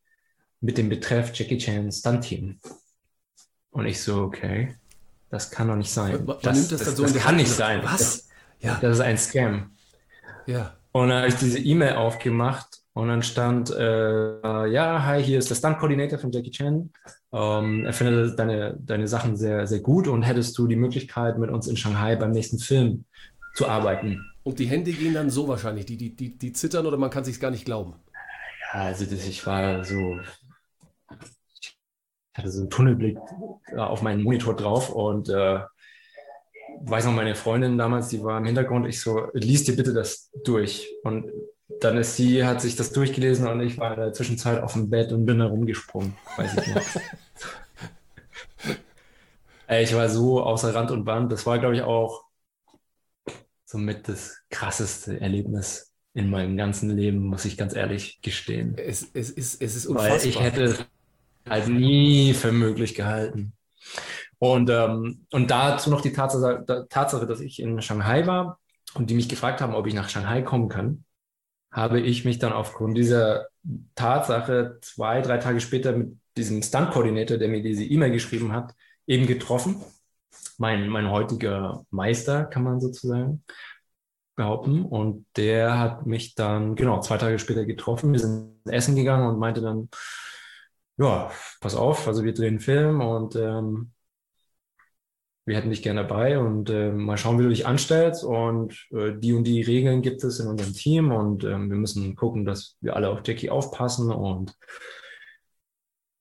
[0.62, 2.60] mit dem Betreff Jackie Chan Stunt Team.
[3.72, 4.76] Und ich so, okay,
[5.32, 6.24] das kann doch nicht sein.
[6.26, 7.82] Man das, nimmt das, das, so das kann nicht sein.
[7.84, 7.98] Was?
[7.98, 9.72] Das, Ja, das ist ein Scam.
[10.46, 10.76] ja.
[10.92, 15.50] Und dann habe ich diese E-Mail aufgemacht und dann stand, äh, ja, hi, hier ist
[15.50, 16.92] der Stunt-Coordinator von Jackie Chan.
[17.32, 21.50] Ähm, er findet deine, deine Sachen sehr, sehr gut und hättest du die Möglichkeit, mit
[21.50, 23.06] uns in Shanghai beim nächsten Film
[23.56, 24.26] zu arbeiten.
[24.44, 27.24] Und die Hände gehen dann so wahrscheinlich, die, die, die, die zittern oder man kann
[27.24, 27.94] sich gar nicht glauben.
[28.74, 30.20] Ja, also das, ich war so,
[31.62, 31.78] ich
[32.34, 33.18] hatte so einen Tunnelblick
[33.68, 35.60] äh, auf meinen Monitor drauf und äh,
[36.82, 40.32] weiß noch, meine Freundin damals, die war im Hintergrund, ich so, lies dir bitte das
[40.44, 40.90] durch.
[41.04, 41.32] Und
[41.82, 44.90] dann ist sie, hat sich das durchgelesen und ich war in der Zwischenzeit auf dem
[44.90, 46.84] Bett und bin da rumgesprungen, weiß ich noch.
[49.68, 51.32] Ey, ich war so außer Rand und Band.
[51.32, 52.24] Das war, glaube ich, auch
[53.66, 58.76] somit das krasseste Erlebnis in meinem ganzen Leben, muss ich ganz ehrlich gestehen.
[58.78, 60.30] Es, es, ist, es ist Weil unfassbar.
[60.30, 60.86] ich hätte es
[61.48, 63.54] halt nie für möglich gehalten.
[64.40, 68.60] Und, ähm, und dazu noch die Tatsache, Tatsache, dass ich in Shanghai war
[68.96, 71.06] und die mich gefragt haben, ob ich nach Shanghai kommen kann,
[71.72, 73.48] habe ich mich dann aufgrund dieser
[73.96, 78.74] Tatsache zwei, drei Tage später mit diesem Stunt-Koordinator, der mir diese E-Mail geschrieben hat,
[79.06, 79.76] eben getroffen.
[80.58, 83.44] Mein, mein heutiger Meister, kann man sozusagen
[84.36, 84.84] behaupten.
[84.84, 88.14] Und der hat mich dann, genau, zwei Tage später getroffen.
[88.14, 89.90] Wir sind essen gegangen und meinte dann,
[90.98, 93.92] ja, pass auf, also wir drehen einen Film und ähm,
[95.50, 98.24] wir hätten dich gerne dabei und äh, mal schauen, wie du dich anstellst.
[98.24, 102.16] Und äh, die und die Regeln gibt es in unserem Team und ähm, wir müssen
[102.16, 104.56] gucken, dass wir alle auf Jackie aufpassen und,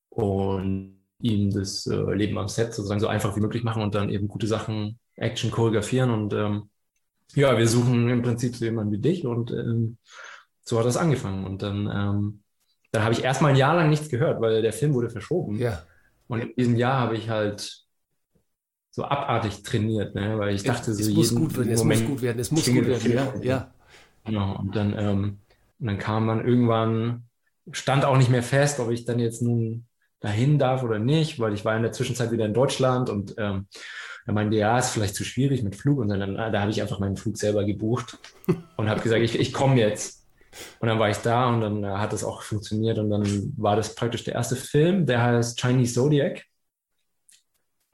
[0.08, 4.08] und ihm das äh, Leben am Set sozusagen so einfach wie möglich machen und dann
[4.08, 6.10] eben gute Sachen, Action choreografieren.
[6.10, 6.70] Und ähm,
[7.34, 9.98] ja, wir suchen im Prinzip so jemanden wie dich und ähm,
[10.62, 11.44] so hat das angefangen.
[11.44, 12.42] Und dann, ähm,
[12.92, 15.56] dann habe ich erstmal ein Jahr lang nichts gehört, weil der Film wurde verschoben.
[15.58, 15.82] Ja.
[16.28, 17.88] Und in diesem Jahr habe ich halt
[18.98, 20.37] so abartig trainiert, ne?
[20.40, 22.66] weil ich dachte so es muss gut werden, es Moment muss gut werden, es muss
[22.66, 23.42] gut das werden.
[23.42, 23.70] Ja, ja.
[24.24, 24.58] Genau.
[24.58, 25.38] Und dann, ähm,
[25.78, 27.22] und dann kam man irgendwann,
[27.70, 29.87] stand auch nicht mehr fest, ob ich dann jetzt nun
[30.18, 33.68] dahin darf oder nicht, weil ich war in der Zwischenzeit wieder in Deutschland und ähm,
[34.26, 36.00] er meinte, ja, ist vielleicht zu schwierig mit Flug.
[36.00, 38.18] Und dann, da habe ich einfach meinen Flug selber gebucht
[38.76, 40.26] und habe gesagt, ich, ich komme jetzt.
[40.80, 42.98] Und dann war ich da und dann äh, hat es auch funktioniert.
[42.98, 46.44] Und dann war das praktisch der erste Film, der heißt Chinese Zodiac.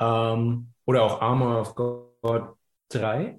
[0.01, 2.57] Ähm, oder auch Armor of God
[2.91, 3.37] 3.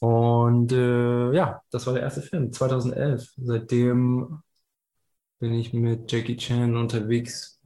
[0.00, 3.34] Und äh, ja, das war der erste Film, 2011.
[3.36, 4.42] Seitdem
[5.38, 7.60] bin ich mit Jackie Chan unterwegs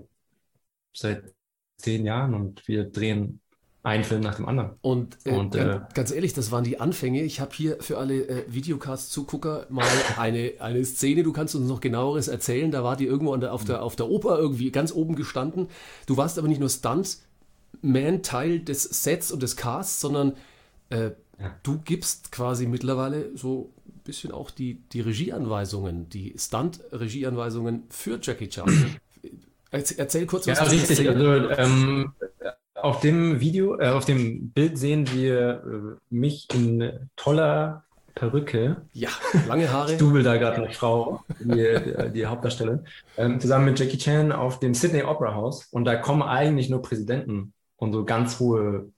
[0.94, 1.34] seit
[1.76, 3.40] zehn Jahren und wir drehen
[3.82, 4.76] einen Film nach dem anderen.
[4.80, 7.22] Und, äh, Und, ganz, äh, ganz ehrlich, das waren die Anfänge.
[7.22, 9.86] Ich habe hier für alle äh, Videocast-Zugucker mal
[10.18, 12.70] eine, eine Szene, du kannst uns noch genaueres erzählen.
[12.70, 15.68] Da war die irgendwo der, auf, der, auf der Oper irgendwie ganz oben gestanden.
[16.06, 16.68] Du warst aber nicht nur
[17.82, 20.34] Stunt-Man, Teil des Sets und des Casts, sondern
[20.90, 21.54] äh, Ja.
[21.62, 28.48] du gibst quasi mittlerweile so ein bisschen auch die, die Regieanweisungen, die Stunt-Regieanweisungen für Jackie
[28.48, 28.68] Chan.
[29.70, 31.08] Erzähl, kurz Ja, was zu der richtig.
[31.08, 32.12] Also ähm,
[32.74, 38.82] auf dem Video, äh, auf dem Bild sehen wir äh, mich in toller Perücke.
[38.92, 39.08] Ja,
[39.48, 39.92] lange Haare.
[39.92, 44.60] Ich double da gerade eine Frau, die, die Hauptdarstellerin, ähm, zusammen mit Jackie Chan auf
[44.60, 45.68] dem Sydney Opera House.
[45.70, 48.92] Und da kommen eigentlich nur Präsidenten und so ganz hohe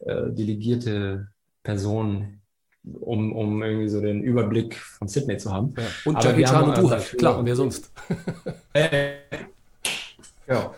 [0.00, 1.28] äh, delegierte
[1.62, 2.42] Personen,
[2.84, 5.74] um, um irgendwie so den Überblick von Sydney zu haben.
[5.78, 5.84] Ja.
[6.04, 7.90] Und Aber Jackie Chan und du also halt, klar, und wer sonst?
[8.74, 9.16] Äh,
[10.46, 10.74] ja.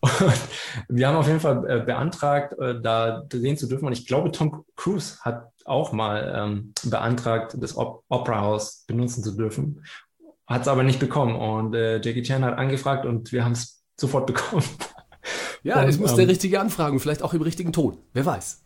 [0.00, 3.86] Und wir haben auf jeden Fall äh, beantragt, äh, da drehen zu dürfen.
[3.86, 9.22] Und ich glaube, Tom Cruise hat auch mal ähm, beantragt, das Op Opera House benutzen
[9.22, 9.84] zu dürfen.
[10.46, 11.36] Hat es aber nicht bekommen.
[11.36, 14.64] Und äh, Jackie Chan hat angefragt und wir haben es sofort bekommen.
[15.62, 17.98] Ja, Und, es muss ähm, der richtige anfragen, vielleicht auch im richtigen Ton.
[18.12, 18.62] Wer weiß.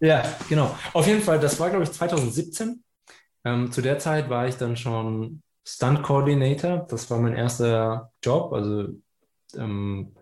[0.00, 0.74] Ja, genau.
[0.92, 2.82] Auf jeden Fall, das war, glaube ich, 2017.
[3.44, 6.86] Ähm, zu der Zeit war ich dann schon Stunt Coordinator.
[6.88, 8.88] Das war mein erster Job, also
[9.56, 10.14] ähm,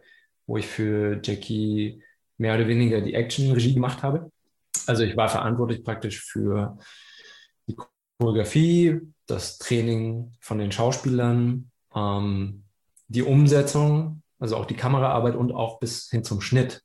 [0.47, 2.03] wo ich für Jackie
[2.39, 4.31] mehr oder weniger die Action-Regie gemacht habe.
[4.87, 6.79] Also ich war verantwortlich praktisch für
[7.67, 7.77] die
[8.19, 12.65] Choreografie, das Training von den Schauspielern, ähm,
[13.09, 16.83] die Umsetzung, also auch die Kameraarbeit und auch bis hin zum Schnitt.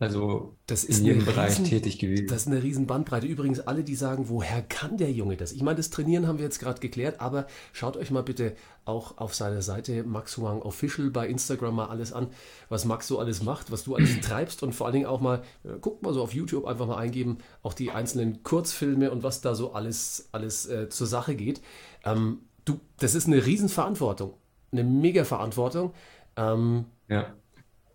[0.00, 2.28] Also das ist in jedem Bereich riesen- tätig gewesen.
[2.28, 3.26] Das ist eine riesen Bandbreite.
[3.26, 5.50] Übrigens, alle, die sagen, woher kann der Junge das?
[5.50, 9.18] Ich meine, das Trainieren haben wir jetzt gerade geklärt, aber schaut euch mal bitte auch
[9.18, 12.28] auf seiner Seite Max Huang Official bei Instagram mal alles an,
[12.68, 15.42] was Max so alles macht, was du alles treibst und vor allen Dingen auch mal,
[15.64, 19.40] äh, guckt mal so auf YouTube einfach mal eingeben, auch die einzelnen Kurzfilme und was
[19.40, 21.60] da so alles, alles äh, zur Sache geht.
[22.04, 24.34] Ähm, du, das ist eine Riesenverantwortung,
[24.70, 25.92] eine mega Verantwortung.
[26.38, 27.34] Ähm, ja.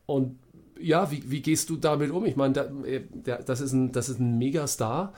[0.06, 0.40] und
[0.80, 2.26] ja, wie, wie gehst du damit um?
[2.26, 5.14] Ich meine, da, äh, der, das, ist ein, das ist ein Megastar.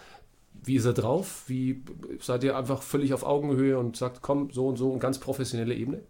[0.64, 1.44] Wie ist er drauf?
[1.48, 1.84] Wie
[2.20, 5.74] seid ihr einfach völlig auf Augenhöhe und sagt, komm, so und so, und ganz professionelle
[5.74, 6.02] Ebene?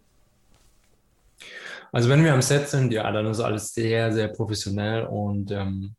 [1.92, 5.94] Also wenn wir am Set sind, ja, dann ist alles sehr, sehr professionell und ähm,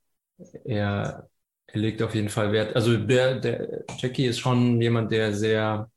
[0.64, 1.28] er,
[1.68, 2.76] er legt auf jeden Fall Wert.
[2.76, 5.90] Also der, der Jackie ist schon jemand, der sehr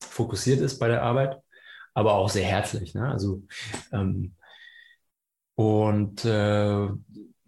[0.00, 1.38] fokussiert ist bei der Arbeit,
[1.94, 2.94] aber auch sehr herzlich.
[2.94, 3.08] Ne?
[3.08, 3.42] Also
[3.92, 4.35] ähm,
[5.56, 6.88] und äh,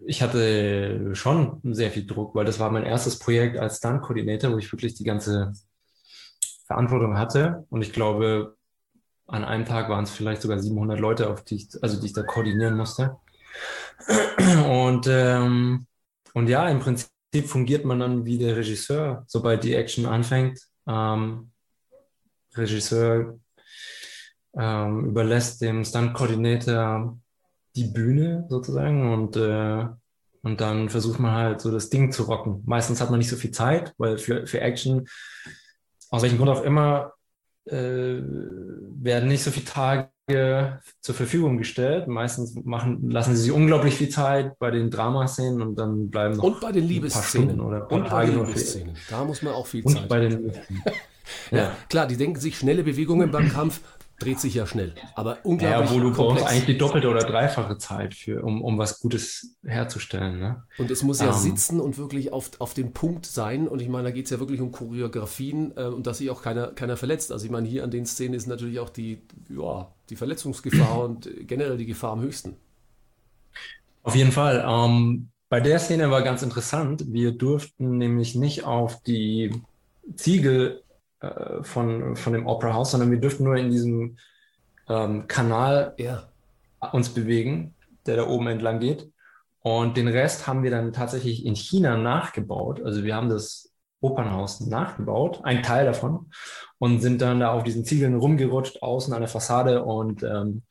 [0.06, 4.58] ich hatte schon sehr viel Druck, weil das war mein erstes Projekt als Stunt-Koordinator, wo
[4.58, 5.52] ich wirklich die ganze
[6.66, 7.66] Verantwortung hatte.
[7.68, 8.56] Und ich glaube,
[9.26, 12.14] an einem Tag waren es vielleicht sogar 700 Leute, auf die ich, also die ich
[12.14, 13.16] da koordinieren musste.
[14.68, 15.86] Und, ähm,
[16.32, 17.10] und ja, im Prinzip
[17.44, 20.60] fungiert man dann wie der Regisseur, sobald die Action anfängt.
[20.86, 21.50] Ähm,
[22.54, 23.38] Regisseur
[24.56, 27.18] ähm, überlässt dem Stunt-Koordinator
[27.78, 29.86] die Bühne sozusagen und, äh,
[30.42, 32.62] und dann versucht man halt so das Ding zu rocken.
[32.66, 35.06] Meistens hat man nicht so viel Zeit, weil für, für Action,
[36.10, 37.12] aus welchem Grund auch immer,
[37.66, 42.06] äh, werden nicht so viele Tage zur Verfügung gestellt.
[42.08, 46.44] Meistens machen, lassen sie sich unglaublich viel Zeit bei den Dramaszenen und dann bleiben noch
[46.44, 47.60] Und bei den ein paar Stunden Liebesszenen.
[47.60, 48.96] oder Und bei den Liebesszenen.
[49.10, 50.08] Da muss man auch viel Und Zeit.
[50.08, 50.52] bei den
[51.50, 53.80] ja, klar, die denken sich schnelle Bewegungen beim Kampf,
[54.18, 54.94] dreht sich ja schnell.
[55.14, 56.46] Aber Ja, unglaublich wo du brauchst komplex.
[56.46, 60.38] eigentlich die doppelte oder dreifache Zeit für, um, um was Gutes herzustellen.
[60.40, 60.64] Ne?
[60.76, 61.32] Und es muss ja Ähm.
[61.32, 63.68] sitzen und wirklich auf, auf den Punkt sein.
[63.68, 66.42] Und ich meine, da geht es ja wirklich um Choreografien äh, und dass sich auch
[66.42, 67.32] keiner, keiner verletzt.
[67.32, 71.28] Also ich meine, hier an den Szenen ist natürlich auch die, ja, die Verletzungsgefahr und
[71.46, 72.56] generell die Gefahr am höchsten.
[74.02, 74.64] Auf jeden Fall.
[74.66, 77.04] Ähm, bei der Szene war ganz interessant.
[77.08, 79.62] Wir durften nämlich nicht auf die
[80.16, 80.82] Ziegel
[81.20, 84.16] äh, von, von dem Opera House, sondern wir durften nur in diesem
[84.88, 86.28] ähm, Kanal Ja.
[86.92, 87.74] uns bewegen,
[88.06, 89.10] der da oben entlang geht.
[89.60, 92.80] Und den Rest haben wir dann tatsächlich in China nachgebaut.
[92.82, 96.30] Also wir haben das Opernhaus nachgebaut, ein Teil davon,
[96.78, 99.82] und sind dann da auf diesen Ziegeln rumgerutscht, außen an der Fassade.
[99.84, 100.62] Und, ähm,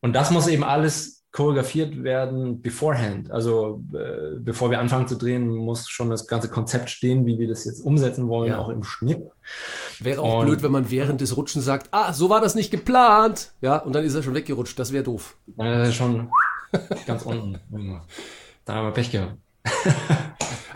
[0.00, 3.30] und das muss eben alles choreografiert werden beforehand.
[3.30, 7.48] Also äh, bevor wir anfangen zu drehen, muss schon das ganze Konzept stehen, wie wir
[7.48, 8.58] das jetzt umsetzen wollen, Ja.
[8.58, 9.22] auch im Schnitt.
[9.98, 12.70] Wäre auch Und- blöd, wenn man während des Rutschens sagt, ah, so war das nicht
[12.70, 13.52] geplant.
[13.62, 14.78] Ja, und dann ist er schon weggerutscht.
[14.78, 15.36] Das wäre doof.
[15.56, 16.28] Äh, schon
[17.06, 17.58] ganz unten.
[18.66, 19.36] Da haben wir Pech gehabt.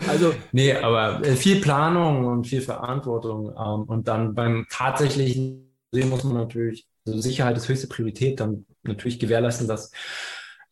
[0.07, 3.49] Also, Nee, aber äh, viel Planung und viel Verantwortung.
[3.49, 8.65] Ähm, und dann beim tatsächlichen Drehen muss man natürlich, also Sicherheit ist höchste Priorität, dann
[8.83, 9.91] natürlich gewährleisten, dass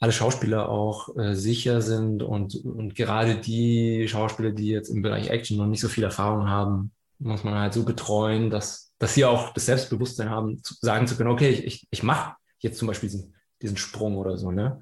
[0.06, 5.32] alle Schauspieler auch äh, sicher sind und, und gerade die Schauspieler, die jetzt im Bereich
[5.32, 9.26] Action noch nicht so viel Erfahrung haben, muss man halt so betreuen, dass, dass sie
[9.26, 13.10] auch das Selbstbewusstsein haben, zu, sagen zu können, okay, ich, ich, mache jetzt zum Beispiel
[13.10, 14.52] diesen, diesen Sprung oder so.
[14.52, 14.80] Ne?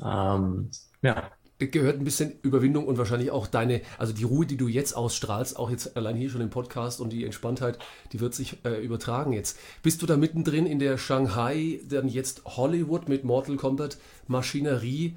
[0.00, 0.70] Ähm,
[1.02, 1.32] ja.
[1.66, 5.58] Gehört ein bisschen Überwindung und wahrscheinlich auch deine, also die Ruhe, die du jetzt ausstrahlst,
[5.58, 7.78] auch jetzt allein hier schon im Podcast und die Entspanntheit,
[8.12, 9.58] die wird sich äh, übertragen jetzt.
[9.82, 15.16] Bist du da mittendrin in der Shanghai, dann jetzt Hollywood mit Mortal Kombat Maschinerie?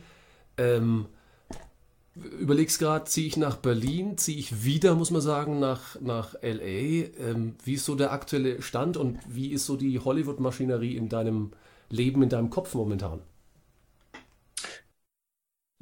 [0.57, 1.05] Ähm,
[2.15, 7.07] überlegst gerade, ziehe ich nach Berlin, ziehe ich wieder, muss man sagen, nach, nach LA?
[7.19, 11.51] Ähm, wie ist so der aktuelle Stand und wie ist so die Hollywood-Maschinerie in deinem
[11.89, 13.21] Leben, in deinem Kopf momentan?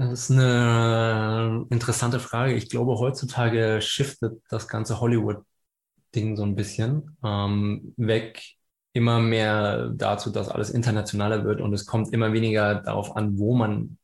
[0.02, 2.56] Das ist eine interessante Frage.
[2.56, 8.42] Ich glaube, heutzutage shiftet das ganze Hollywood-Ding so ein bisschen ähm, weg
[8.94, 13.54] immer mehr dazu, dass alles internationaler wird und es kommt immer weniger darauf an, wo
[13.56, 14.00] man,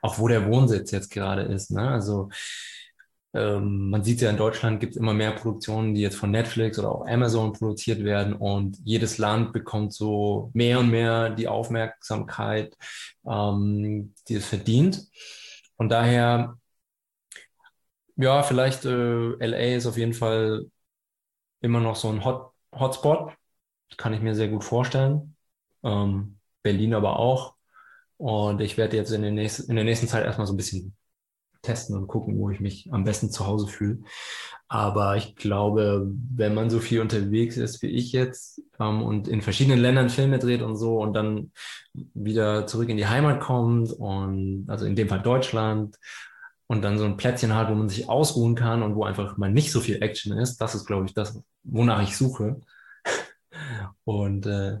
[0.00, 1.72] auch wo der Wohnsitz jetzt gerade ist.
[1.72, 1.88] Ne?
[1.88, 2.28] Also
[3.34, 6.78] ähm, man sieht ja in Deutschland gibt es immer mehr Produktionen, die jetzt von Netflix
[6.78, 12.76] oder auch Amazon produziert werden und jedes Land bekommt so mehr und mehr die Aufmerksamkeit,
[13.26, 15.06] ähm, die es verdient.
[15.76, 16.58] Und daher,
[18.16, 18.88] ja, vielleicht äh,
[19.38, 20.66] LA ist auf jeden Fall
[21.60, 23.32] immer noch so ein Hot, Hotspot.
[23.88, 25.36] Das kann ich mir sehr gut vorstellen.
[25.82, 27.54] Ähm, Berlin aber auch.
[28.18, 30.96] Und ich werde jetzt in, nächsten, in der nächsten Zeit erstmal so ein bisschen
[31.62, 33.98] testen und gucken, wo ich mich am besten zu Hause fühle.
[34.68, 39.42] Aber ich glaube, wenn man so viel unterwegs ist wie ich jetzt ähm, und in
[39.42, 41.52] verschiedenen Ländern Filme dreht und so und dann
[41.92, 45.98] wieder zurück in die Heimat kommt und also in dem Fall Deutschland
[46.66, 49.52] und dann so ein Plätzchen hat, wo man sich ausruhen kann und wo einfach mal
[49.52, 52.60] nicht so viel Action ist, das ist, glaube ich, das, wonach ich suche.
[54.04, 54.78] Und äh,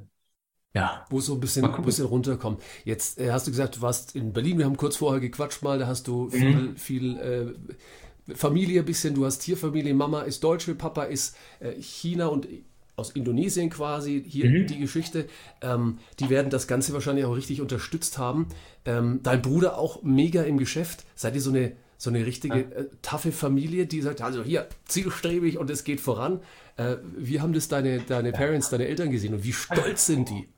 [0.74, 1.04] ja.
[1.10, 2.62] Wo es so ein bisschen, ein bisschen runterkommt.
[2.84, 5.78] Jetzt äh, hast du gesagt, du warst in Berlin, wir haben kurz vorher gequatscht mal,
[5.78, 6.76] da hast du viel, mhm.
[6.76, 12.28] viel äh, Familie ein bisschen, du hast Tierfamilie, Mama ist Deutsche, Papa ist äh, China
[12.28, 12.48] und
[12.96, 14.66] aus Indonesien quasi, hier mhm.
[14.66, 15.26] die Geschichte.
[15.60, 18.48] Ähm, die werden das Ganze wahrscheinlich auch richtig unterstützt haben.
[18.84, 21.04] Ähm, dein Bruder auch mega im Geschäft.
[21.14, 22.60] Seid ihr so eine, so eine richtige ja.
[22.60, 26.40] äh, taffe Familie, die sagt, also hier, zielstrebig und es geht voran.
[26.76, 30.48] Äh, wie haben das deine, deine Parents, deine Eltern gesehen und wie stolz sind die?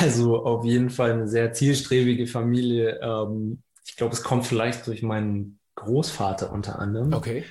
[0.00, 3.00] Also auf jeden Fall eine sehr zielstrebige Familie.
[3.00, 7.12] Ähm, ich glaube, es kommt vielleicht durch meinen Großvater unter anderem.
[7.12, 7.44] Okay.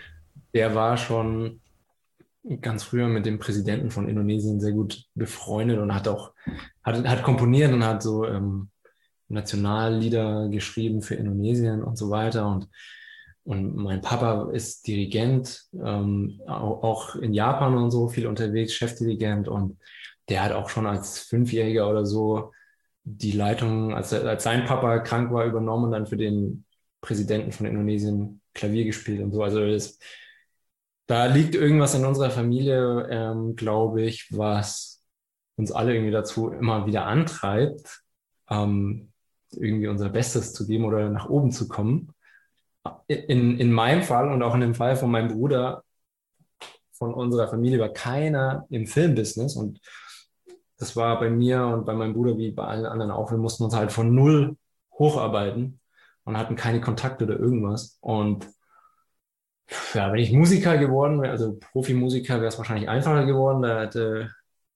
[0.54, 1.62] Der war schon
[2.62, 6.34] ganz früher mit dem Präsidenten von Indonesien sehr gut befreundet und hat auch
[6.84, 8.70] hat, hat komponiert und hat so ähm,
[9.28, 12.70] Nationallieder geschrieben für Indonesien und so weiter und
[13.44, 19.48] und mein Papa ist Dirigent, ähm, auch, auch in Japan und so viel unterwegs, Chefdirigent
[19.48, 19.78] und
[20.30, 22.52] der hat auch schon als Fünfjähriger oder so
[23.04, 26.66] die Leitung, als, als sein Papa krank war, übernommen und dann für den
[27.00, 29.44] Präsidenten von Indonesien Klavier gespielt und so.
[29.44, 29.98] Also das,
[31.06, 35.02] da liegt irgendwas in unserer Familie, ähm, glaube ich, was
[35.56, 38.02] uns alle irgendwie dazu immer wieder antreibt,
[38.50, 39.12] ähm,
[39.52, 42.14] irgendwie unser Bestes zu geben oder nach oben zu kommen.
[43.08, 45.84] In, in meinem Fall und auch in dem Fall von meinem Bruder,
[46.92, 49.80] von unserer Familie war keiner im Filmbusiness und
[50.78, 53.32] das war bei mir und bei meinem Bruder wie bei allen anderen auch.
[53.32, 54.58] Wir mussten uns halt von null
[54.94, 55.80] hocharbeiten
[56.24, 57.98] und hatten keine Kontakte oder irgendwas.
[58.02, 58.48] Und
[59.94, 63.62] ja, wenn ich Musiker geworden wäre, also Profimusiker, wäre es wahrscheinlich einfacher geworden.
[63.64, 64.32] Da hätte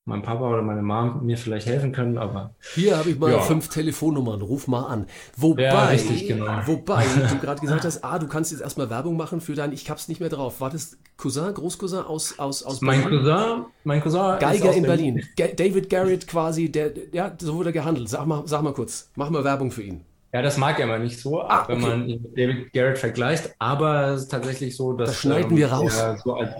[0.06, 2.56] mein Papa oder meine Mom mir vielleicht helfen können, aber.
[2.74, 3.40] Hier habe ich mal ja.
[3.40, 5.06] fünf Telefonnummern, ruf mal an.
[5.38, 6.62] Wobei, ja, richtig, genau.
[6.66, 9.90] wobei du gerade gesagt hast, ah, du kannst jetzt erstmal Werbung machen für dein, ich
[9.90, 10.60] hab's nicht mehr drauf.
[10.60, 13.02] War das Cousin, Großcousin aus, aus, aus Berlin?
[13.02, 14.40] Mein Cousin, mein Cousin.
[14.40, 15.22] Geiger in Berlin.
[15.36, 15.56] Berlin.
[15.56, 18.10] David Garrett quasi, der, ja, so wurde gehandelt.
[18.10, 20.04] Sag mal, sag mal kurz, mach mal Werbung für ihn.
[20.34, 23.54] Ja, das mag er immer nicht so, ah, wenn man ihn mit David Garrett vergleicht,
[23.60, 25.10] aber es ist tatsächlich so, dass.
[25.10, 26.02] Das schneiden ähm, wir raus.
[26.24, 26.54] So als,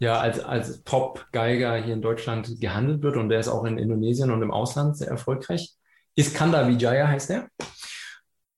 [0.00, 4.30] ja, als, als Top-Geiger hier in Deutschland gehandelt wird und der ist auch in Indonesien
[4.30, 5.74] und im Ausland sehr erfolgreich.
[6.16, 7.48] Iskandar Vijaya heißt er.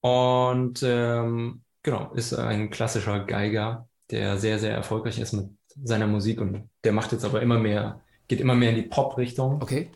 [0.00, 5.50] Und ähm, genau, ist ein klassischer Geiger, der sehr, sehr erfolgreich ist mit
[5.82, 9.60] seiner Musik und der macht jetzt aber immer mehr, geht immer mehr in die Pop-Richtung.
[9.60, 9.90] Okay.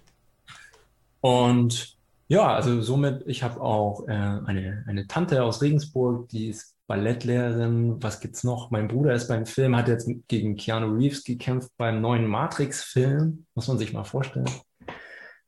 [1.21, 6.76] Und ja, also somit, ich habe auch äh, eine, eine Tante aus Regensburg, die ist
[6.87, 8.71] Ballettlehrerin, was gibt's noch?
[8.71, 13.69] Mein Bruder ist beim Film, hat jetzt gegen Keanu Reeves gekämpft beim neuen Matrix-Film, muss
[13.69, 14.49] man sich mal vorstellen.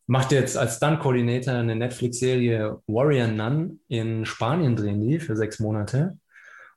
[0.07, 6.19] Macht jetzt als Stunt-Coordinator eine Netflix-Serie Warrior Nun in Spanien drehen die für sechs Monate.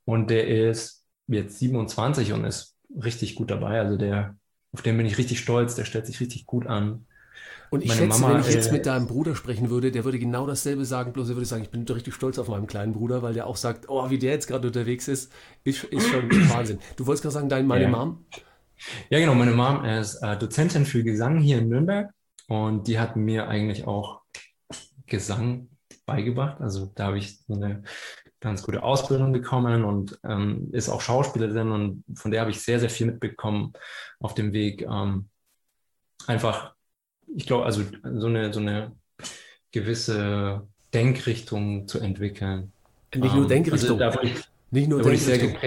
[0.06, 3.80] Und der ist jetzt 27 und ist richtig gut dabei.
[3.80, 4.36] Also der,
[4.74, 7.08] auf den bin ich richtig stolz, der stellt sich richtig gut an.
[7.74, 10.04] Und ich Meine schätze, Mama, wenn ich jetzt äh, mit deinem Bruder sprechen würde, der
[10.04, 12.92] würde genau dasselbe sagen, bloß er würde sagen, ich bin richtig stolz auf meinen kleinen
[12.92, 15.32] Bruder, weil der auch sagt, oh, wie der jetzt gerade unterwegs ist,
[15.64, 16.80] ist, ist schon Wahnsinn.
[16.98, 17.90] Du wolltest gerade sagen, deine, meine ja.
[17.90, 18.26] Mom?
[19.10, 22.12] Ja, genau, meine Mom ist äh, Dozentin für Gesang hier in Nürnberg
[22.50, 24.20] und die hat mir eigentlich auch
[25.06, 25.70] Gesang
[26.06, 26.60] beigebracht.
[26.60, 27.84] Also da habe ich so eine
[28.42, 32.82] ganz gute Ausbildung bekommen und ähm, ist auch Schauspielerin und von der habe ich sehr,
[32.82, 33.72] sehr viel mitbekommen
[34.20, 34.82] auf dem Weg.
[34.82, 35.30] Ähm,
[36.28, 36.74] einfach
[37.36, 38.92] ich glaube, also so eine, so eine
[39.72, 42.72] gewisse Denkrichtung zu entwickeln.
[43.14, 44.02] Nicht nur ähm, Denkrichtung.
[44.02, 44.34] Also ich,
[44.72, 45.58] nicht nur Denkrichtung.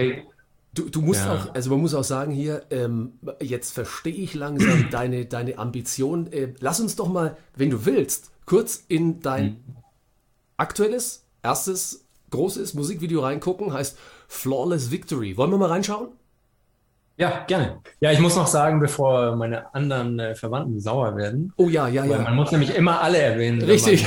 [0.73, 1.33] Du, du musst ja.
[1.33, 6.31] auch, also man muss auch sagen hier, ähm, jetzt verstehe ich langsam deine, deine Ambition.
[6.33, 9.75] Äh, lass uns doch mal, wenn du willst, kurz in dein mhm.
[10.57, 13.97] aktuelles, erstes, großes Musikvideo reingucken, heißt
[14.27, 15.37] Flawless Victory.
[15.37, 16.09] Wollen wir mal reinschauen?
[17.17, 17.81] Ja, gerne.
[18.01, 21.53] Ja, ich muss noch sagen, bevor meine anderen äh, Verwandten sauer werden.
[21.55, 22.19] Oh ja, ja, ja.
[22.19, 23.61] Man muss nämlich immer alle erwähnen.
[23.61, 24.05] Richtig.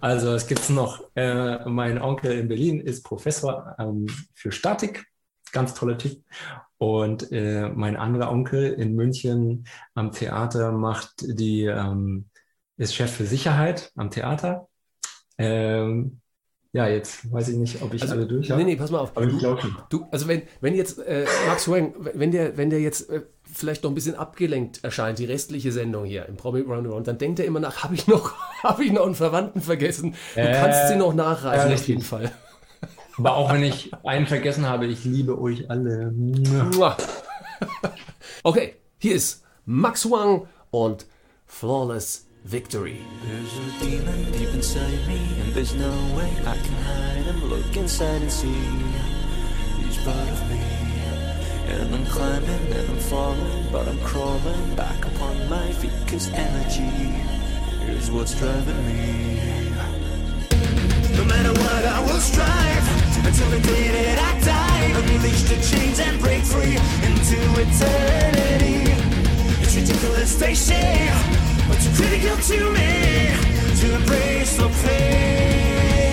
[0.00, 5.04] also es gibt noch, äh, mein Onkel in Berlin ist Professor ähm, für Statik,
[5.52, 6.22] ganz toller Typ.
[6.78, 12.30] Und äh, mein anderer Onkel in München am Theater macht die, ähm,
[12.78, 14.68] ist Chef für Sicherheit am Theater.
[15.36, 16.22] Ähm,
[16.74, 18.62] ja, jetzt weiß ich nicht, ob ich Also, alle durch habe.
[18.62, 19.16] nee, nee, pass mal auf.
[19.16, 19.74] Aber ich glaube schon.
[19.88, 23.84] Du, also wenn, wenn jetzt äh, Max Wang, wenn der, wenn der jetzt äh, vielleicht
[23.84, 27.46] noch ein bisschen abgelenkt erscheint, die restliche Sendung hier im Promi Roundaround, dann denkt er
[27.46, 30.14] immer nach, habe ich noch, habe ich noch einen Verwandten vergessen?
[30.34, 31.88] Du Äh, kannst sie noch nachreichen ja, auf richtig.
[31.88, 32.30] jeden Fall.
[33.16, 36.12] Aber auch wenn ich einen vergessen habe, ich liebe euch alle.
[38.42, 41.06] Okay, hier ist Max Wang und
[41.46, 43.00] Flawless Victory.
[43.24, 47.42] There's a demon deep inside me, and there's no way I can hide him.
[47.48, 48.52] Look inside and see
[49.80, 50.60] he's part of me.
[51.68, 57.16] And I'm climbing and I'm falling, but I'm crawling back upon my feet, cause energy
[57.90, 59.40] is what's driving me.
[61.16, 64.84] No matter what, I will strive until the day that I die.
[65.00, 66.76] Unleash the chains and break free
[67.08, 68.92] into eternity.
[69.62, 71.08] It's ridiculous, they say,
[71.68, 72.90] but too critical to me
[73.80, 76.04] to embrace the pain.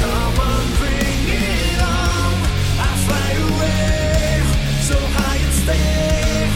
[0.00, 2.34] Come on, bring it on.
[2.78, 4.42] I fly away
[4.88, 6.48] so high and stay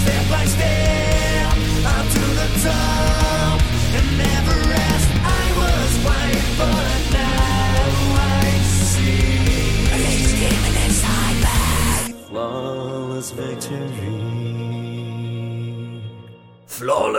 [0.00, 1.52] Step by step,
[1.86, 3.17] up to the top.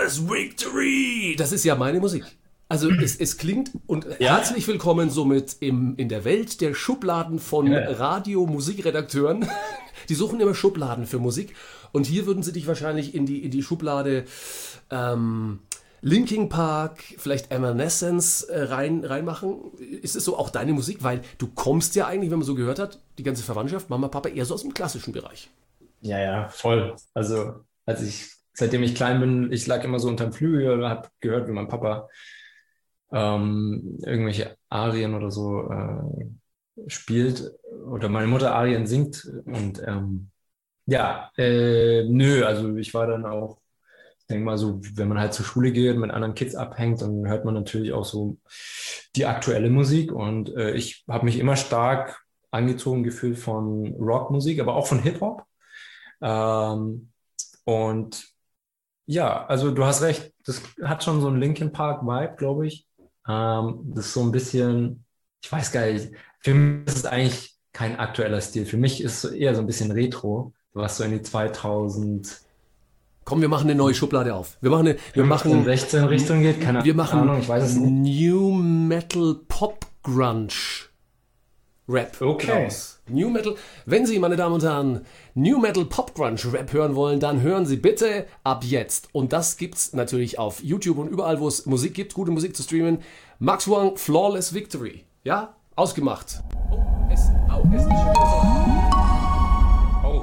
[0.10, 1.36] Flawless Victory!
[1.38, 2.26] Das ist ja meine Musik.
[2.68, 7.68] Also es, es klingt und herzlich willkommen somit im, in der Welt der Schubladen von
[7.68, 7.92] Ja.
[7.92, 9.48] Radio-Musikredakteuren.
[10.10, 11.56] Die suchen immer Schubladen für Musik
[11.92, 14.26] und hier würden sie dich wahrscheinlich in die, in die Schublade
[14.90, 15.60] ähm,
[16.02, 19.74] Linkin Park, vielleicht Evanescence äh, rein, reinmachen.
[20.02, 21.04] Ist es so auch deine Musik?
[21.04, 24.30] Weil du kommst ja eigentlich, wenn man so gehört hat, die ganze Verwandtschaft, Mama, Papa,
[24.30, 25.50] eher so aus dem klassischen Bereich.
[26.02, 26.96] Ja, ja, voll.
[27.14, 31.10] Also, als ich, seitdem ich klein bin, ich lag immer so unterm Flügel und habe
[31.22, 32.10] gehört, wie mein Papa
[33.12, 37.52] ähm, irgendwelche Arien oder so äh, spielt
[37.90, 40.30] oder meine Mutter Arien singt und ähm,
[40.86, 43.62] ja, äh, nö, also ich war dann auch,
[44.20, 47.28] ich denke mal so, wenn man halt zur Schule geht, mit anderen Kids abhängt, dann
[47.28, 48.38] hört man natürlich auch so
[49.16, 54.76] die aktuelle Musik und äh, ich habe mich immer stark angezogen gefühlt von Rockmusik, aber
[54.76, 55.44] auch von Hip-Hop.
[56.22, 57.12] Ähm,
[57.64, 58.29] und
[59.10, 62.86] ja, also du hast recht, das hat schon so einen Linkin Park Vibe, glaube ich.
[63.28, 65.04] Ähm, das ist so ein bisschen,
[65.44, 68.66] ich weiß gar nicht, für mich ist es eigentlich kein aktueller Stil.
[68.66, 72.42] Für mich ist es eher so ein bisschen Retro, was so in die 2000
[73.26, 74.58] Komm, wir machen eine neue Schublade auf.
[74.62, 77.64] Wir machen eine, wir 15, machen 16 Richtung geht, keine Wir machen Ahnung, ich weiß
[77.64, 78.22] es nicht.
[78.22, 80.50] New Metal Pop Grunge
[81.88, 82.66] Rap Okay.
[82.66, 82.99] raus.
[83.10, 83.56] New Metal.
[83.86, 85.02] Wenn Sie, meine Damen und Herren,
[85.36, 89.10] New Metal Pop Grunge Rap hören wollen, dann hören Sie bitte ab jetzt.
[89.12, 92.64] Und das gibt's natürlich auf YouTube und überall, wo es Musik gibt, gute Musik zu
[92.64, 93.00] streamen.
[93.40, 95.06] Max Wang, Flawless Victory.
[95.24, 95.56] Ja?
[95.76, 96.42] Ausgemacht.
[96.72, 96.78] Oh,
[97.12, 98.42] es, oh, es ist schon wieder so.
[100.08, 100.22] Oh.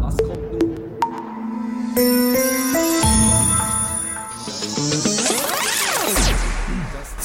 [0.00, 2.23] Was kommt nun?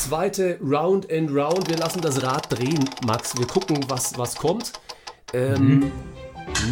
[0.09, 1.69] Zweite Round and Round.
[1.69, 3.37] Wir lassen das Rad drehen, Max.
[3.37, 4.73] Wir gucken, was, was kommt.
[5.33, 5.91] Ähm,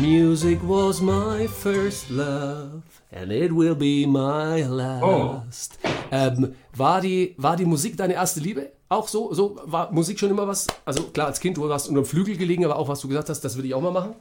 [0.02, 2.82] Music was my first love
[3.12, 5.78] and it will be my last.
[6.10, 8.72] Ähm, war, die, war die Musik deine erste Liebe?
[8.90, 9.32] Auch so?
[9.36, 10.66] So war Musik schon immer was?
[10.84, 13.30] Also klar, als Kind, du warst unter dem Flügel gelegen, aber auch was du gesagt
[13.30, 14.16] hast, das würde ich auch mal machen.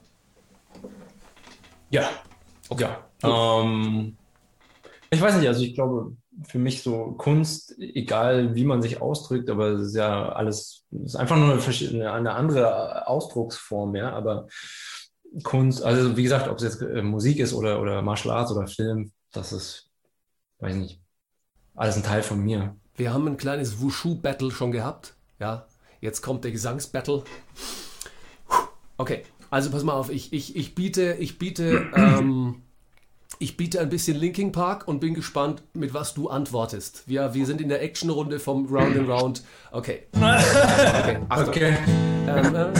[1.88, 2.10] Ja.
[2.76, 2.98] Ja.
[3.22, 4.14] Ähm,
[5.08, 6.14] ich weiß nicht, also ich glaube,
[6.44, 11.14] für mich so Kunst, egal wie man sich ausdrückt, aber es ist ja alles, es
[11.14, 14.48] ist einfach nur eine, eine andere Ausdrucksform, ja, aber
[15.42, 18.66] Kunst, also wie gesagt, ob es jetzt äh, Musik ist oder, oder Martial Arts oder
[18.66, 19.90] Film, das ist,
[20.60, 21.00] weiß nicht,
[21.74, 22.76] alles ein Teil von mir.
[22.94, 25.14] Wir haben ein kleines Wushu-Battle schon gehabt.
[25.38, 25.66] Ja,
[26.00, 27.24] jetzt kommt der Gesangsbattle.
[28.96, 32.62] Okay, also pass mal auf, ich, ich, ich biete, ich biete, ähm,
[33.38, 37.02] ich biete ein bisschen Linking Park und bin gespannt, mit was du antwortest.
[37.06, 39.42] Wir, wir sind in der Actionrunde vom Round and Round.
[39.72, 40.04] Okay.
[40.16, 41.48] Okay, Achtung.
[41.48, 41.76] Okay.
[42.26, 42.72] Um, uh,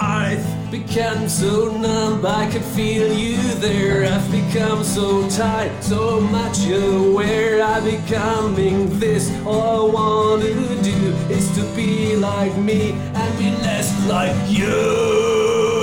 [0.00, 4.04] I've become so numb, I can feel you there.
[4.04, 7.62] I've become so tired, so much aware.
[7.62, 9.30] I'm becoming this.
[9.44, 15.78] All I want to do is to be like me and be less like you.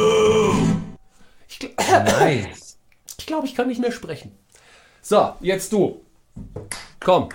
[1.87, 2.64] Nice.
[3.25, 4.37] Ich glaube, ich kann nicht mehr sprechen.
[5.01, 5.99] So, jetzt du.
[6.99, 7.29] Komm.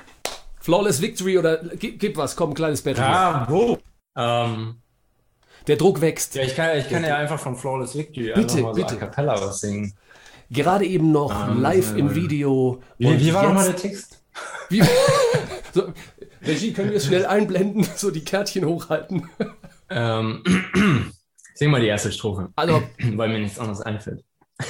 [0.60, 3.02] Flawless Victory oder gib, gib was, komm, ein kleines Battle.
[3.02, 3.78] Bravo.
[4.16, 4.76] Ähm,
[5.66, 6.36] Der Druck wächst.
[6.36, 8.94] Ja, ich kann, ich kann ja einfach von Flawless Victory Bitte, einfach mal so bitte.
[8.94, 9.92] a cappella was singen.
[10.48, 12.80] Gerade eben noch Ah, live im ist- Video.
[12.98, 14.22] Wie, Und wie war nochmal der Text?
[14.68, 14.84] Wie,
[15.74, 15.92] so,
[16.42, 19.28] Regie, können wir es schnell einblenden, so die Kärtchen hochhalten?
[19.88, 20.44] Ähm,
[21.56, 22.50] sing mal die erste Strophe.
[22.54, 22.80] Also,
[23.16, 24.22] weil mir nichts anderes einfällt.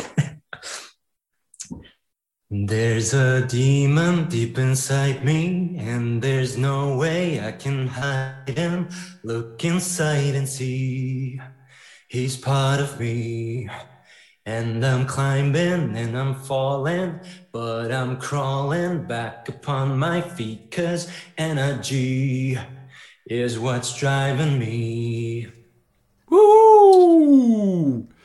[2.53, 8.89] There's a demon deep inside me, and there's no way I can hide him.
[9.23, 11.41] Look inside and see
[12.09, 13.69] he's part of me.
[14.45, 17.21] And I'm climbing and I'm falling,
[17.53, 22.59] but I'm crawling back upon my feet, cause energy
[23.27, 25.47] is what's driving me.
[26.33, 28.20] uh,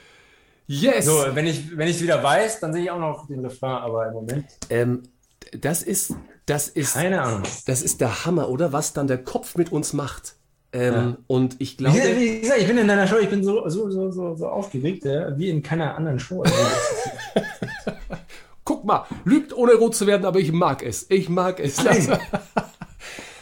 [0.67, 1.05] yes!
[1.05, 4.07] So, wenn ich wenn ich wieder weiß, dann sehe ich auch noch den Refrain, aber
[4.07, 5.03] im Moment Ähm,
[5.59, 6.13] das ist,
[6.45, 7.43] das ist, keine Ahnung.
[7.67, 8.73] das ist der Hammer, oder?
[8.73, 10.35] Was dann der Kopf mit uns macht.
[10.73, 13.67] Ähm, Und ich Wie, glaube, wie gesagt, ich bin in deiner Show, ich bin so
[13.69, 16.41] so so so, so aufgeregt, ja, wie in keiner anderen Show.
[16.41, 16.55] Also,
[18.65, 21.05] guck mal, lügt ohne rot zu werden, aber ich mag es.
[21.09, 21.81] Ich mag es.
[21.83, 22.09] Lass,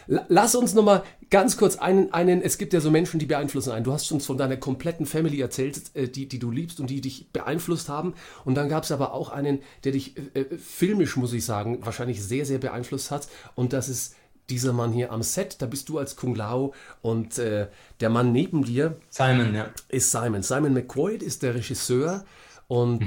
[0.08, 3.72] Lass uns noch mal ganz kurz einen, einen, es gibt ja so Menschen, die beeinflussen
[3.72, 3.84] einen.
[3.84, 7.01] Du hast uns von deiner kompletten Family erzählt, äh, die, die du liebst und die
[7.01, 8.14] dich beeinflusst haben.
[8.45, 11.80] Und dann gab es aber auch einen, der dich äh, äh, filmisch, muss ich sagen,
[11.86, 13.28] wahrscheinlich sehr, sehr beeinflusst hat.
[13.56, 14.16] Und das ist
[14.49, 15.62] dieser Mann hier am Set.
[15.62, 17.68] Da bist du als Kung Lao und äh,
[17.99, 19.70] der Mann neben dir Simon, ja.
[19.89, 20.43] ist Simon.
[20.43, 22.26] Simon McQuaid ist der Regisseur
[22.68, 23.01] und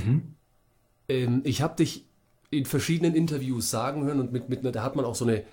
[1.09, 2.07] ähm, ich habe dich
[2.51, 5.44] in verschiedenen Interviews sagen hören und mit, mit da hat man auch so eine,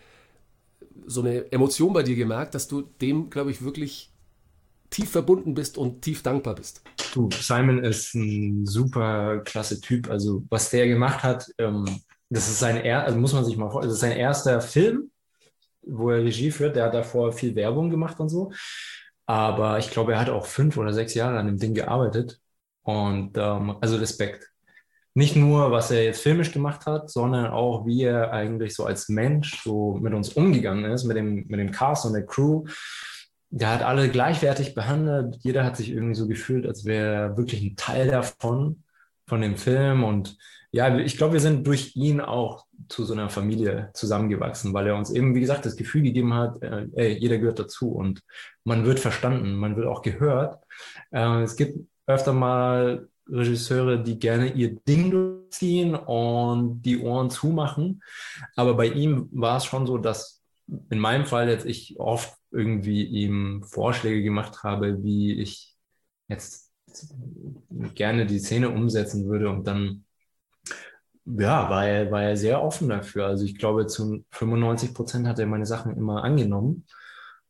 [1.05, 4.11] so eine Emotion bei dir gemerkt, dass du dem, glaube ich, wirklich
[4.89, 6.83] tief verbunden bist und tief dankbar bist.
[7.13, 10.09] Du, Simon ist ein super klasse Typ.
[10.09, 11.85] Also, was der gemacht hat, ähm,
[12.29, 15.11] das ist sein er also muss man sich mal vorstellen, das ist sein erster Film,
[15.81, 16.75] wo er Regie führt.
[16.75, 18.51] Der hat davor viel Werbung gemacht und so.
[19.25, 22.39] Aber ich glaube, er hat auch fünf oder sechs Jahre an dem Ding gearbeitet.
[22.83, 24.52] Und ähm, also Respekt.
[25.15, 29.09] Nicht nur, was er jetzt filmisch gemacht hat, sondern auch, wie er eigentlich so als
[29.09, 32.65] Mensch so mit uns umgegangen ist, mit dem, mit dem Cast und der Crew.
[33.51, 35.37] Der hat alle gleichwertig behandelt.
[35.41, 38.83] Jeder hat sich irgendwie so gefühlt, als wäre er wirklich ein Teil davon,
[39.27, 40.03] von dem Film.
[40.03, 40.37] Und
[40.71, 44.95] ja, ich glaube, wir sind durch ihn auch zu so einer Familie zusammengewachsen, weil er
[44.95, 48.21] uns eben, wie gesagt, das Gefühl gegeben hat, äh, ey, jeder gehört dazu und
[48.63, 50.63] man wird verstanden, man wird auch gehört.
[51.11, 58.01] Äh, es gibt öfter mal Regisseure, die gerne ihr Ding durchziehen und die Ohren zumachen.
[58.55, 60.43] Aber bei ihm war es schon so, dass
[60.89, 65.75] in meinem Fall jetzt ich oft irgendwie ihm Vorschläge gemacht habe, wie ich
[66.27, 66.71] jetzt
[67.95, 70.05] gerne die Szene umsetzen würde und dann
[71.25, 73.27] ja, war er, war er sehr offen dafür.
[73.27, 76.85] Also ich glaube, zu 95 Prozent hat er meine Sachen immer angenommen.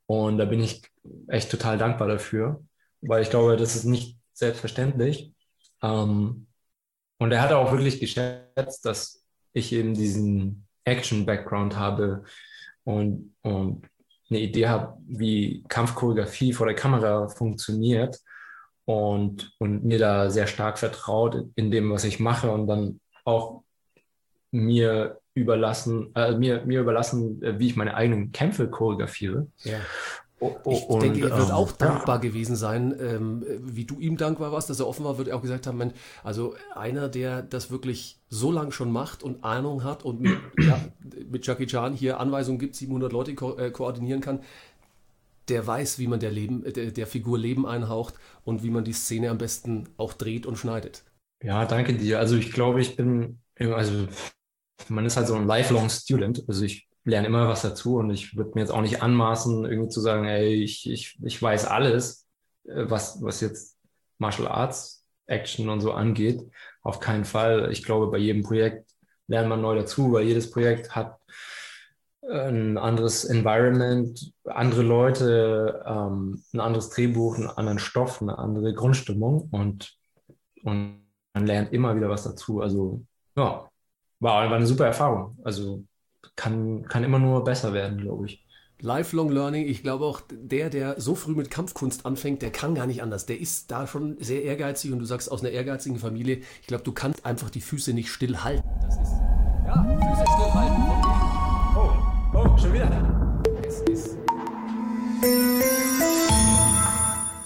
[0.05, 0.83] Und da bin ich
[1.27, 2.63] echt total dankbar dafür,
[3.01, 5.32] weil ich glaube, das ist nicht selbstverständlich.
[5.83, 6.47] Ähm,
[7.19, 9.23] und er hat auch wirklich geschätzt, dass
[9.53, 12.23] ich eben diesen Action-Background habe
[12.83, 13.85] und, und
[14.29, 18.19] eine Idee habe, wie Kampfchoreografie vor der Kamera funktioniert
[18.85, 23.63] und, und mir da sehr stark vertraut in dem, was ich mache und dann auch
[24.51, 29.47] mir überlassen, äh, mir, mir überlassen, äh, wie ich meine eigenen Kämpfe choreografiere.
[29.63, 29.79] Ja.
[30.43, 31.75] Oh, oh, Ich und, denke, er wird ähm, auch ja.
[31.77, 35.37] dankbar gewesen sein, ähm, wie du ihm dankbar warst, dass er offen war, wird er
[35.37, 39.85] auch gesagt haben, Mensch, also einer, der das wirklich so lang schon macht und Ahnung
[39.85, 40.79] hat und mit, ja,
[41.29, 44.41] mit Jackie Chan hier Anweisungen gibt, 700 Leute ko äh, koordinieren kann,
[45.47, 48.83] der weiß, wie man der, Leben, äh, der, der Figur Leben einhaucht und wie man
[48.83, 51.03] die Szene am besten auch dreht und schneidet.
[51.41, 52.19] Ja, danke dir.
[52.19, 54.07] Also ich glaube, ich bin, also
[54.89, 56.43] man ist halt so ein lifelong student.
[56.47, 59.89] Also ich lerne immer was dazu und ich würde mir jetzt auch nicht anmaßen, irgendwie
[59.89, 62.27] zu sagen, ey, ich, ich, ich weiß alles,
[62.65, 63.77] äh, was, was jetzt
[64.17, 66.41] Martial Arts, Action und so angeht.
[66.81, 67.71] Auf keinen Fall.
[67.71, 68.89] Ich glaube, bei jedem Projekt
[69.27, 71.17] lernt man neu dazu, weil jedes Projekt hat
[72.29, 79.49] ein anderes Environment, andere Leute, ähm, ein anderes Drehbuch, einen anderen Stoff, eine andere Grundstimmung
[79.51, 79.97] und,
[80.63, 82.61] und man lernt immer wieder was dazu.
[82.61, 83.03] Also
[83.35, 83.67] ja,
[84.19, 85.37] war, war eine super Erfahrung.
[85.43, 85.83] Also
[86.35, 88.43] kann, kann immer nur besser werden, glaube ich.
[88.79, 92.85] Lifelong Learning, ich glaube auch, der, der so früh mit Kampfkunst anfängt, der kann gar
[92.85, 93.25] nicht anders.
[93.25, 96.83] Der ist da schon sehr ehrgeizig und du sagst aus einer ehrgeizigen Familie, ich glaube,
[96.83, 98.63] du kannst einfach die Füße nicht stillhalten.
[98.81, 99.13] Das ist,
[99.65, 100.83] ja, Füße stillhalten.
[101.77, 103.41] Oh, oh, schon wieder.
[103.65, 104.17] Es ist.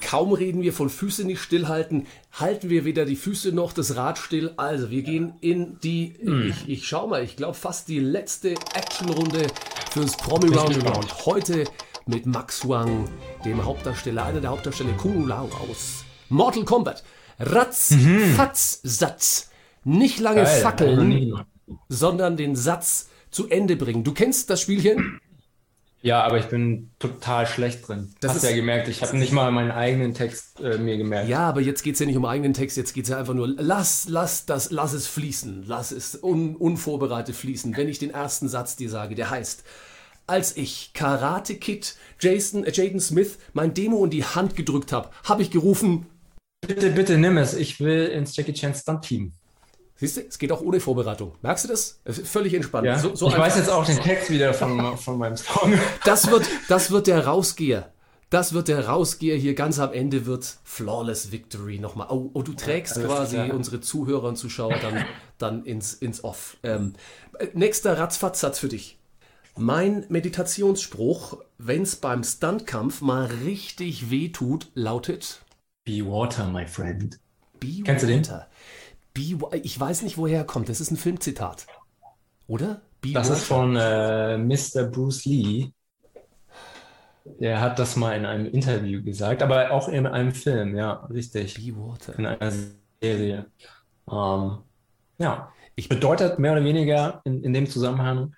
[0.08, 4.18] Kaum reden wir von Füße nicht stillhalten, halten wir weder die Füße noch das Rad
[4.18, 4.54] still.
[4.56, 6.16] Also, wir gehen in die,
[6.48, 9.48] ich, ich schau mal, ich glaube fast die letzte Actionrunde
[9.92, 10.96] fürs Promi bin Round gespannt.
[10.96, 11.26] Round.
[11.26, 11.64] Heute
[12.06, 13.10] mit Max Wang,
[13.44, 17.04] dem Hauptdarsteller, einer der Hauptdarsteller Kung Lao aus Mortal Kombat.
[17.38, 17.94] Ratz,
[18.38, 19.52] Fatz, Satz.
[19.84, 21.42] Nicht lange Geil, fackeln,
[21.90, 24.06] sondern den Satz zu Ende bringen.
[24.06, 25.20] Du kennst das Spielchen?
[26.02, 28.14] Ja, aber ich bin total schlecht drin.
[28.20, 31.28] Das Hast ist- ja gemerkt, ich habe nicht mal meinen eigenen Text äh, mir gemerkt.
[31.28, 34.08] Ja, aber jetzt geht's ja nicht um eigenen Text, jetzt geht's ja einfach nur, lass,
[34.08, 37.76] lass das, lass es fließen, lass es un, unvorbereitet fließen.
[37.76, 39.64] Wenn ich den ersten Satz dir sage, der heißt,
[40.28, 45.10] als ich Karate Kid Jason, äh, Jaden Smith mein Demo in die Hand gedrückt habe,
[45.24, 46.06] habe ich gerufen,
[46.66, 47.54] Bitte, bitte nimm es.
[47.54, 49.34] Ich will ins Jackie Chan Stunt Team.
[49.98, 51.34] Siehst du, es geht auch ohne Vorbereitung.
[51.42, 52.00] Merkst du das?
[52.06, 52.88] Es ist Völlig entspannt.
[52.88, 52.98] Ja?
[52.98, 55.74] So, so ich weiß jetzt auch den Text wieder von, von meinem Song.
[56.06, 57.92] Das wird, das wird der Rausgeher.
[58.30, 62.08] Das wird der Rausgeher hier ganz am Ende wird Flawless Victory nochmal.
[62.10, 63.54] Oh, oh, du trägst Alles quasi klar.
[63.54, 65.06] unsere Zuhörer und Zuschauer dann,
[65.38, 66.58] dann ins, ins Off.
[66.62, 66.94] Ähm,
[67.40, 68.98] äh, nächster Ratzfatz-Satz für dich.
[69.56, 75.42] Mein Meditationsspruch, wenn's beim Stuntkampf mal richtig weh tut, lautet
[75.86, 77.18] Be water, my friend.
[77.60, 78.24] Be Kennst du den?
[79.18, 80.70] Ich weiß nicht, woher er kommt.
[80.70, 81.68] Das ist ein Filmzitat.
[82.48, 82.82] Oder?
[83.02, 84.84] Be Das ist von äh, Mr.
[84.92, 85.72] Bruce Lee.
[87.40, 91.56] Der hat das mal in einem Interview gesagt, aber auch in einem Film, ja, richtig.
[91.56, 92.18] Be water.
[92.18, 92.52] In einer
[93.02, 93.48] Serie.
[94.10, 94.60] Ähm,
[95.18, 98.34] ja, Ich- bedeutet mehr oder weniger in, in dem Zusammenhang,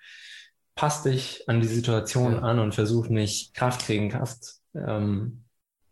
[0.74, 2.38] passt dich an die Situation Ja.
[2.40, 5.44] an und versuch nicht Kraft gegen Kraft, ähm,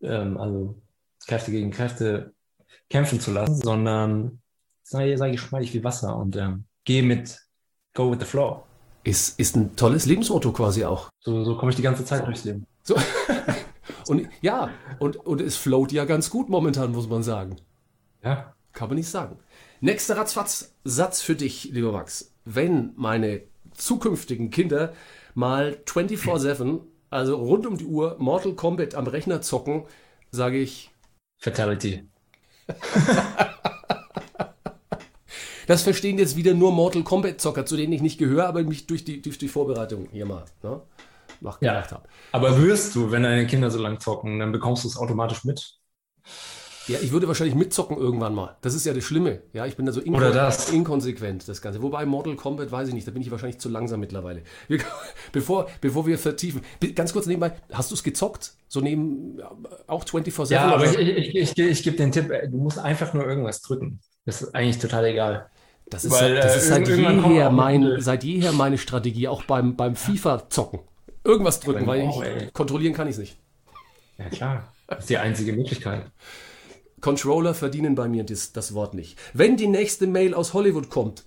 [0.03, 0.80] ähm, also
[1.26, 2.32] Kräfte gegen Kräfte
[2.91, 4.41] kämpfen zu lassen, sondern
[4.89, 7.39] sei, sei geschmeidig wie Wasser und ähm, geh mit,
[7.95, 8.64] go with the flow.
[9.05, 11.09] Ist, ist ein tolles Lebensmotto quasi auch.
[11.20, 12.66] So, so komme ich die ganze Zeit durchs Leben.
[12.82, 12.97] So.
[14.09, 17.57] und ja, und, und es float ja ganz gut momentan, muss man sagen.
[18.22, 18.55] Ja.
[18.72, 19.39] Kann man nicht sagen.
[19.80, 22.34] Nächster Ratzfatz-Satz für dich, lieber Max.
[22.45, 24.93] Wenn meine zukünftigen Kinder
[25.34, 26.80] mal 24-7,
[27.11, 29.84] also rund um die Uhr, Mortal Kombat am Rechner zocken,
[30.30, 30.91] sage ich,
[31.39, 32.09] Fatality.
[35.68, 39.04] das verstehen jetzt wieder nur Mortal Kombat-Zocker, zu denen ich nicht gehöre, aber mich durch
[39.04, 40.80] die, durch die Vorbereitung hier mal ne,
[41.40, 42.08] nachgedacht habe.
[42.32, 45.78] Aber wirst du, wenn deine Kinder so lang zocken, dann bekommst du es automatisch mit.
[46.86, 48.56] Ja, ich würde wahrscheinlich mitzocken irgendwann mal.
[48.62, 49.42] Das ist ja das Schlimme.
[49.52, 50.70] Ja, ich bin da so inko das.
[50.70, 51.82] inkonsequent, das Ganze.
[51.82, 54.42] Wobei Mortal Kombat weiß ich nicht, da bin ich wahrscheinlich zu langsam mittlerweile.
[54.68, 54.80] Wir,
[55.32, 56.62] bevor, bevor wir vertiefen,
[56.94, 58.54] ganz kurz nebenbei, hast du es gezockt?
[58.68, 59.50] So neben, ja,
[59.86, 60.50] auch 24-7?
[60.50, 63.60] Ja, aber ich, ich, ich, ich gebe den Tipp, äh, du musst einfach nur irgendwas
[63.60, 64.00] drücken.
[64.24, 65.50] Das ist eigentlich total egal.
[65.91, 69.76] Das ist, weil, das äh, ist seit, jeher mein, seit jeher meine Strategie, auch beim,
[69.76, 70.80] beim FIFA-Zocken.
[71.24, 73.39] Irgendwas drücken, weil auch, ich, kontrollieren kann ich es nicht.
[74.18, 74.72] Ja, klar.
[74.86, 76.11] Das ist die einzige Möglichkeit.
[77.01, 79.18] Controller verdienen bei mir das, das Wort nicht.
[79.32, 81.24] Wenn die nächste Mail aus Hollywood kommt,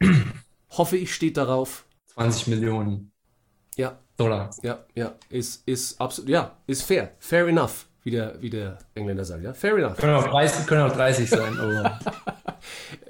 [0.70, 1.84] hoffe ich, steht darauf.
[2.14, 3.12] 20 Millionen
[3.76, 4.50] Ja, Dollar.
[4.62, 7.12] Ja, ja, ist, ist absolut, ja, ist fair.
[7.18, 9.54] Fair enough, wie der, wie der Engländer sagt, ja.
[9.54, 9.96] Fair enough.
[9.96, 11.98] Können auch 30, können auch 30 sein, aber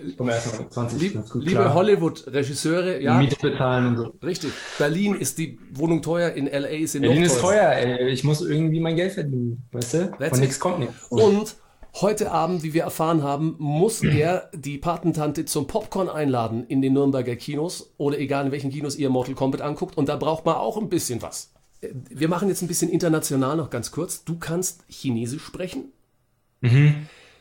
[0.06, 1.74] ich komme erstmal mit 20 Lieb, ganz gut liebe.
[1.74, 4.14] Hollywood-Regisseure, ja, Miete bezahlen und so.
[4.22, 4.52] richtig.
[4.78, 8.08] Berlin ist die Wohnung teuer, in LA ist sie Berlin ist teuer, ey.
[8.08, 10.10] Ich muss irgendwie mein Geld verdienen, weißt du?
[10.18, 10.94] That's Von nichts kommt nichts.
[11.08, 11.56] Und
[12.00, 16.94] heute Abend, wie wir erfahren haben, muss er die Patentante zum Popcorn einladen in den
[16.94, 19.96] Nürnberger Kinos oder egal in welchen Kinos ihr Mortal Kombat anguckt.
[19.96, 21.52] Und da braucht man auch ein bisschen was.
[21.80, 24.24] Wir machen jetzt ein bisschen international noch ganz kurz.
[24.24, 25.92] Du kannst Chinesisch sprechen.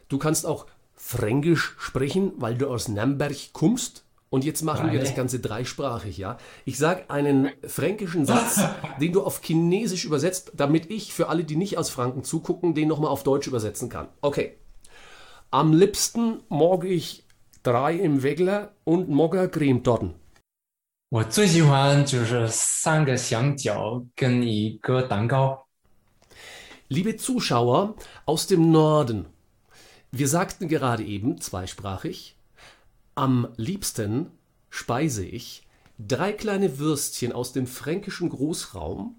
[0.09, 0.65] Du kannst auch
[1.00, 4.04] Fränkisch sprechen, weil du aus Nürnberg kommst.
[4.28, 5.04] Und jetzt machen wir Geil.
[5.06, 6.36] das Ganze dreisprachig, ja.
[6.64, 8.60] Ich sage einen fränkischen Satz,
[9.00, 12.88] den du auf Chinesisch übersetzt, damit ich für alle, die nicht aus Franken zugucken, den
[12.88, 14.08] nochmal auf Deutsch übersetzen kann.
[14.20, 14.56] Okay.
[15.50, 17.24] Am liebsten mag ich
[17.62, 20.14] drei im Wegler und Mogger Cremetorten.
[21.08, 25.66] 我最喜欢就是三个香蕉跟一个蛋糕。
[26.88, 27.94] Liebe Zuschauer
[28.24, 29.26] aus dem Norden,
[30.11, 32.35] wir sagten gerade eben zweisprachig,
[33.15, 34.31] am liebsten
[34.69, 39.15] speise ich drei kleine Würstchen aus dem fränkischen Großraum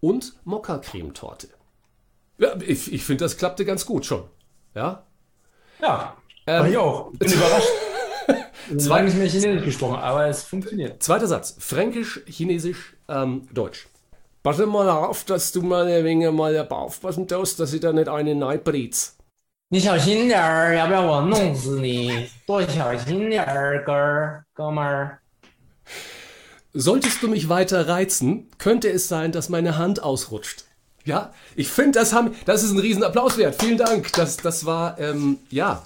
[0.00, 1.48] und Mokka-Cremetorte.
[2.38, 4.24] Ja, ich, ich finde, das klappte ganz gut schon.
[4.74, 5.04] Ja?
[5.80, 6.16] Ja,
[6.46, 7.10] Ähm, ich auch.
[7.12, 7.68] Bin überrascht.
[8.78, 11.02] Zwar nicht mehr Chinesisch gesprochen, aber es funktioniert.
[11.02, 11.56] Zweiter Satz.
[11.58, 13.88] Fränkisch, Chinesisch, ähm, Deutsch.
[14.42, 18.08] Pass mal auf, dass du mal ein wenig mal aufpassen tust, dass ich da nicht
[18.08, 19.16] einen reinbret's.
[19.69, 22.29] 你小心点儿，要不然我弄死你！
[22.45, 25.19] 多小心点儿，哥儿哥们儿。
[26.73, 30.65] Solltest du mich weiter reizen, könnte es sein, dass meine Hand ausrutscht.
[31.03, 33.55] Ja, ich finde, das, haben, das ist ein Riesenapplaus wert.
[33.61, 34.11] Vielen Dank.
[34.13, 35.83] Das, das war, ähm, ja,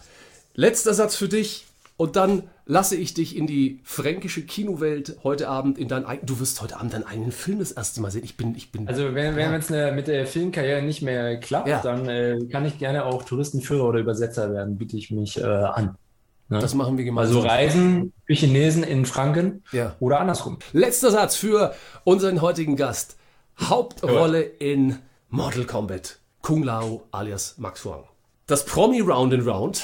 [0.55, 5.78] letzter Satz für dich und dann lasse ich dich in die fränkische Kinowelt heute Abend
[5.78, 8.24] in dein du wirst heute Abend deinen eigenen Film das erste Mal sehen.
[8.24, 8.88] Ich bin, ich bin.
[8.88, 11.80] Also wenn, wenn es mit der Filmkarriere nicht mehr klappt, Ja.
[11.82, 15.96] dann äh, kann ich gerne auch Touristenführer oder Übersetzer werden, biete ich mich äh, an.
[16.50, 16.58] Ne?
[16.58, 17.46] das machen wir Also gemeinsam.
[17.50, 19.96] Reisen für Chinesen in Franken Ja.
[20.00, 20.58] oder andersrum.
[20.72, 23.16] Letzter Satz für unseren heutigen Gast.
[23.58, 24.96] Hauptrolle in
[25.30, 26.18] Mortal Kombat.
[26.42, 28.04] Kung Lao alias Max Huang.
[28.46, 29.82] Das Promi Round and Round.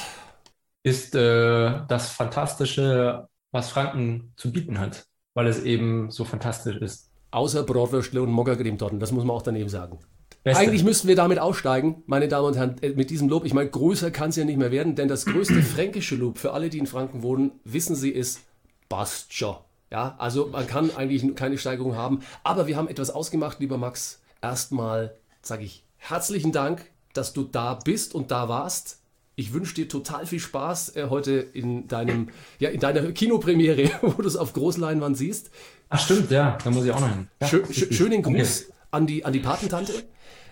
[0.83, 7.11] Ist äh, das Fantastische, was Franken zu bieten hat, weil es eben so fantastisch ist.
[7.31, 8.99] Außer Bratwürstle und Mokka-Cremetorten.
[8.99, 9.99] Das muss man auch daneben sagen.
[10.43, 10.63] Beste.
[10.63, 13.45] Eigentlich müssten wir damit aussteigen, meine Damen und Herren, äh, mit diesem Lob.
[13.45, 16.53] Ich meine, größer kann es ja nicht mehr werden, denn das größte fränkische Lob für
[16.53, 18.41] alle, die in Franken wohnen, wissen Sie, ist
[18.89, 19.63] Bastja.
[19.91, 22.21] Ja, also man kann eigentlich keine Steigerung haben.
[22.43, 24.21] Aber wir haben etwas ausgemacht, lieber Max.
[24.41, 29.00] Erstmal sage ich herzlichen Dank, dass du da bist und da warst.
[29.35, 32.29] Ich wünsche dir total viel Spaß äh, heute in deinem,
[32.59, 35.51] ja, in deiner Kinopremiere, wo du es auf Großleinwand siehst.
[35.89, 37.27] Ach stimmt, ja, da muss ich auch noch hin.
[37.41, 37.97] Ja, Schö schö richtig.
[37.97, 38.37] schönen Okay.
[38.37, 39.93] Gruß an die, an die Patentante.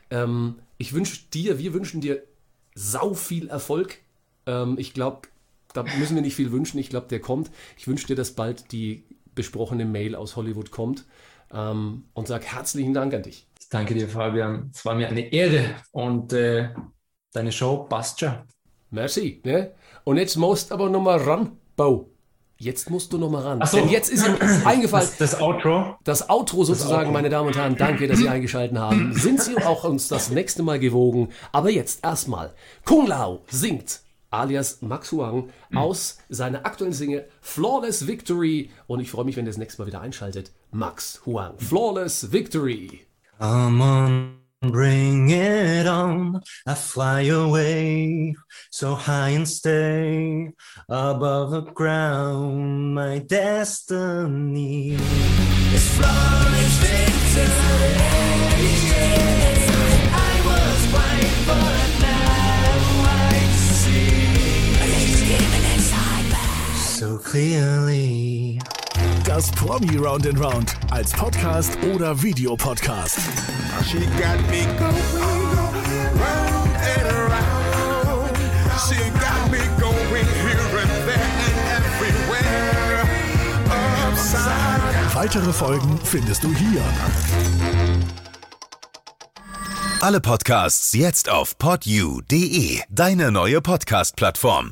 [0.09, 2.23] Ähm, ich wünsche dir, wir wünschen dir
[2.73, 3.97] sau viel Erfolg.
[4.45, 5.27] Ähm, ich glaube,
[5.73, 6.79] da müssen wir nicht viel wünschen.
[6.79, 7.51] Ich glaube, der kommt.
[7.77, 9.03] Ich wünsche dir, dass bald die
[9.35, 11.05] besprochene Mail aus Hollywood kommt.
[11.51, 13.45] Ähm, und sag herzlichen Dank an dich.
[13.69, 14.71] Danke dir, Fabian.
[14.73, 16.69] Es war mir eine Ehre und äh,
[17.33, 18.33] deine Show passt schon.
[18.91, 19.41] Merci.
[19.43, 19.71] Ne?
[20.03, 22.09] Und jetzt musst aber noch mal ran, Bo.
[22.61, 23.59] Jetzt musst du noch mal ran.
[23.61, 23.77] Ach so.
[23.77, 24.35] Denn jetzt ist ihm
[24.65, 25.95] eingefallen, Das, das Outro.
[26.03, 27.11] Das Outro sozusagen, Outro.
[27.13, 29.13] meine Damen und Herren, danke, dass Sie eingeschaltet haben.
[29.15, 31.29] Sind Sie auch uns das nächste Mal gewogen?
[31.53, 38.69] Aber jetzt erstmal, Kung Lao singt alias Max Huang aus seiner aktuellen Single Flawless Victory.
[38.87, 40.51] Und ich freue mich, wenn ihr das nächste Mal wieder einschaltet.
[40.71, 43.07] Max Huang, Flawless Victory.
[43.39, 46.41] Come on, bring it on.
[46.65, 48.35] I fly away
[48.71, 50.51] so high and stay
[50.89, 52.95] above the ground.
[52.95, 57.09] My destiny is flawless victory.
[60.11, 61.69] I was but
[66.99, 68.59] so clearly.
[69.29, 73.19] Das Promi Round and Round als Podcast oder Videopodcast.
[73.87, 74.97] She got me going
[76.17, 78.35] round and around.
[78.87, 83.07] She got me going here and there and everywhere.
[84.09, 85.13] Upside.
[85.13, 86.81] Weitere Folgen findest du hier.
[90.01, 94.71] Alle Podcasts jetzt auf podyou.de, deine neue Podcast-Plattform.